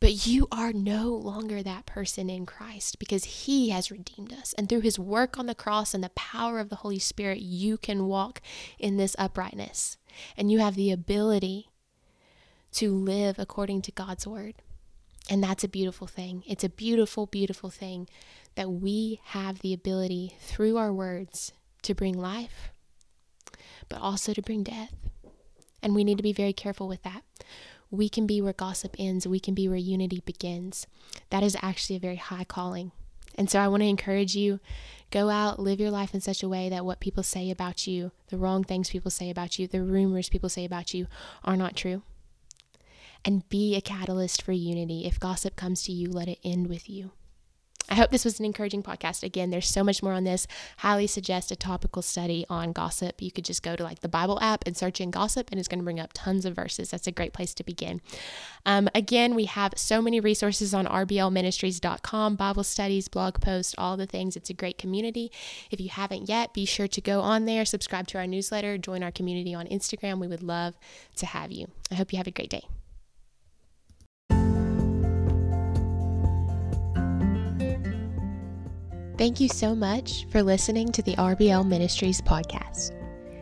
But 0.00 0.26
you 0.26 0.46
are 0.52 0.72
no 0.72 1.08
longer 1.08 1.62
that 1.62 1.86
person 1.86 2.30
in 2.30 2.46
Christ 2.46 2.98
because 2.98 3.24
He 3.24 3.70
has 3.70 3.90
redeemed 3.90 4.32
us. 4.32 4.54
And 4.56 4.68
through 4.68 4.80
His 4.80 4.98
work 4.98 5.38
on 5.38 5.46
the 5.46 5.54
cross 5.54 5.92
and 5.92 6.04
the 6.04 6.10
power 6.10 6.60
of 6.60 6.68
the 6.68 6.76
Holy 6.76 7.00
Spirit, 7.00 7.40
you 7.40 7.76
can 7.76 8.06
walk 8.06 8.40
in 8.78 8.96
this 8.96 9.16
uprightness. 9.18 9.96
And 10.36 10.52
you 10.52 10.60
have 10.60 10.76
the 10.76 10.92
ability 10.92 11.70
to 12.72 12.94
live 12.94 13.38
according 13.38 13.82
to 13.82 13.92
God's 13.92 14.26
word. 14.26 14.54
And 15.30 15.42
that's 15.42 15.64
a 15.64 15.68
beautiful 15.68 16.06
thing. 16.06 16.44
It's 16.46 16.64
a 16.64 16.68
beautiful, 16.68 17.26
beautiful 17.26 17.70
thing 17.70 18.08
that 18.54 18.70
we 18.70 19.20
have 19.26 19.60
the 19.60 19.74
ability 19.74 20.36
through 20.40 20.76
our 20.76 20.92
words 20.92 21.52
to 21.82 21.94
bring 21.94 22.16
life, 22.16 22.70
but 23.88 24.00
also 24.00 24.32
to 24.32 24.42
bring 24.42 24.62
death. 24.62 24.94
And 25.82 25.94
we 25.94 26.02
need 26.02 26.16
to 26.16 26.22
be 26.22 26.32
very 26.32 26.52
careful 26.52 26.88
with 26.88 27.02
that 27.02 27.22
we 27.90 28.08
can 28.08 28.26
be 28.26 28.40
where 28.40 28.52
gossip 28.52 28.94
ends, 28.98 29.26
we 29.26 29.40
can 29.40 29.54
be 29.54 29.68
where 29.68 29.78
unity 29.78 30.22
begins. 30.24 30.86
That 31.30 31.42
is 31.42 31.56
actually 31.62 31.96
a 31.96 32.00
very 32.00 32.16
high 32.16 32.44
calling. 32.44 32.92
And 33.34 33.48
so 33.48 33.60
I 33.60 33.68
want 33.68 33.82
to 33.82 33.88
encourage 33.88 34.34
you 34.34 34.58
go 35.10 35.30
out, 35.30 35.58
live 35.58 35.80
your 35.80 35.90
life 35.90 36.12
in 36.12 36.20
such 36.20 36.42
a 36.42 36.48
way 36.48 36.68
that 36.68 36.84
what 36.84 37.00
people 37.00 37.22
say 37.22 37.50
about 37.50 37.86
you, 37.86 38.10
the 38.28 38.36
wrong 38.36 38.64
things 38.64 38.90
people 38.90 39.10
say 39.10 39.30
about 39.30 39.58
you, 39.58 39.66
the 39.66 39.82
rumors 39.82 40.28
people 40.28 40.48
say 40.48 40.64
about 40.64 40.92
you 40.92 41.06
are 41.44 41.56
not 41.56 41.76
true. 41.76 42.02
And 43.24 43.48
be 43.48 43.76
a 43.76 43.80
catalyst 43.80 44.42
for 44.42 44.52
unity. 44.52 45.06
If 45.06 45.18
gossip 45.18 45.56
comes 45.56 45.82
to 45.84 45.92
you, 45.92 46.10
let 46.10 46.28
it 46.28 46.38
end 46.44 46.66
with 46.66 46.88
you. 46.90 47.12
I 47.90 47.94
hope 47.94 48.10
this 48.10 48.24
was 48.24 48.38
an 48.38 48.44
encouraging 48.44 48.82
podcast. 48.82 49.22
Again, 49.22 49.50
there's 49.50 49.68
so 49.68 49.82
much 49.82 50.02
more 50.02 50.12
on 50.12 50.24
this. 50.24 50.46
Highly 50.78 51.06
suggest 51.06 51.50
a 51.50 51.56
topical 51.56 52.02
study 52.02 52.44
on 52.50 52.72
gossip. 52.72 53.22
You 53.22 53.30
could 53.30 53.44
just 53.44 53.62
go 53.62 53.76
to 53.76 53.82
like 53.82 54.00
the 54.00 54.08
Bible 54.08 54.38
app 54.40 54.64
and 54.66 54.76
search 54.76 55.00
in 55.00 55.10
gossip, 55.10 55.48
and 55.50 55.58
it's 55.58 55.68
going 55.68 55.78
to 55.78 55.84
bring 55.84 56.00
up 56.00 56.10
tons 56.12 56.44
of 56.44 56.54
verses. 56.54 56.90
That's 56.90 57.06
a 57.06 57.12
great 57.12 57.32
place 57.32 57.54
to 57.54 57.64
begin. 57.64 58.00
Um, 58.66 58.88
again, 58.94 59.34
we 59.34 59.46
have 59.46 59.72
so 59.76 60.02
many 60.02 60.20
resources 60.20 60.74
on 60.74 60.86
rblministries.com 60.86 62.36
Bible 62.36 62.64
studies, 62.64 63.08
blog 63.08 63.40
posts, 63.40 63.74
all 63.78 63.96
the 63.96 64.06
things. 64.06 64.36
It's 64.36 64.50
a 64.50 64.54
great 64.54 64.78
community. 64.78 65.32
If 65.70 65.80
you 65.80 65.88
haven't 65.88 66.28
yet, 66.28 66.52
be 66.52 66.64
sure 66.64 66.88
to 66.88 67.00
go 67.00 67.20
on 67.20 67.46
there, 67.46 67.64
subscribe 67.64 68.06
to 68.08 68.18
our 68.18 68.26
newsletter, 68.26 68.78
join 68.78 69.02
our 69.02 69.12
community 69.12 69.54
on 69.54 69.66
Instagram. 69.66 70.18
We 70.18 70.28
would 70.28 70.42
love 70.42 70.74
to 71.16 71.26
have 71.26 71.50
you. 71.50 71.68
I 71.90 71.94
hope 71.94 72.12
you 72.12 72.18
have 72.18 72.26
a 72.26 72.32
great 72.32 72.50
day. 72.50 72.64
Thank 79.18 79.40
you 79.40 79.48
so 79.48 79.74
much 79.74 80.28
for 80.30 80.44
listening 80.44 80.92
to 80.92 81.02
the 81.02 81.16
RBL 81.16 81.66
Ministries 81.66 82.20
podcast. 82.20 82.92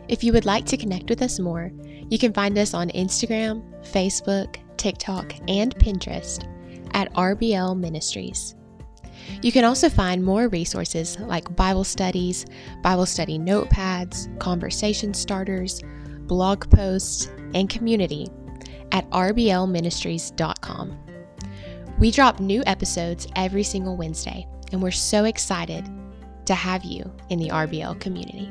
If 0.07 0.23
you 0.23 0.33
would 0.33 0.45
like 0.45 0.65
to 0.65 0.75
connect 0.75 1.07
with 1.07 1.21
us 1.21 1.37
more, 1.39 1.71
you 2.09 2.17
can 2.17 2.33
find 2.33 2.57
us 2.57 2.73
on 2.73 2.89
Instagram, 2.89 3.61
Facebook, 3.85 4.55
TikTok, 4.77 5.35
and 5.47 5.75
Pinterest 5.75 6.43
at 6.95 7.13
RBL 7.13 7.77
Ministries. 7.77 8.55
You 9.43 9.51
can 9.51 9.65
also 9.65 9.87
find 9.87 10.23
more 10.23 10.47
resources 10.47 11.19
like 11.19 11.55
Bible 11.55 11.83
studies, 11.83 12.47
Bible 12.81 13.05
study 13.05 13.37
notepads, 13.37 14.35
conversation 14.39 15.13
starters, 15.13 15.79
blog 16.21 16.67
posts, 16.71 17.27
and 17.53 17.69
community 17.69 18.29
at 18.91 19.07
rblministries.com. 19.11 20.97
We 21.99 22.09
drop 22.09 22.39
new 22.39 22.63
episodes 22.65 23.27
every 23.35 23.63
single 23.63 23.95
Wednesday, 23.95 24.47
and 24.71 24.81
we're 24.81 24.91
so 24.91 25.25
excited 25.25 25.89
to 26.45 26.55
have 26.55 26.83
you 26.83 27.11
in 27.29 27.39
the 27.39 27.49
RBL 27.49 27.99
community. 27.99 28.49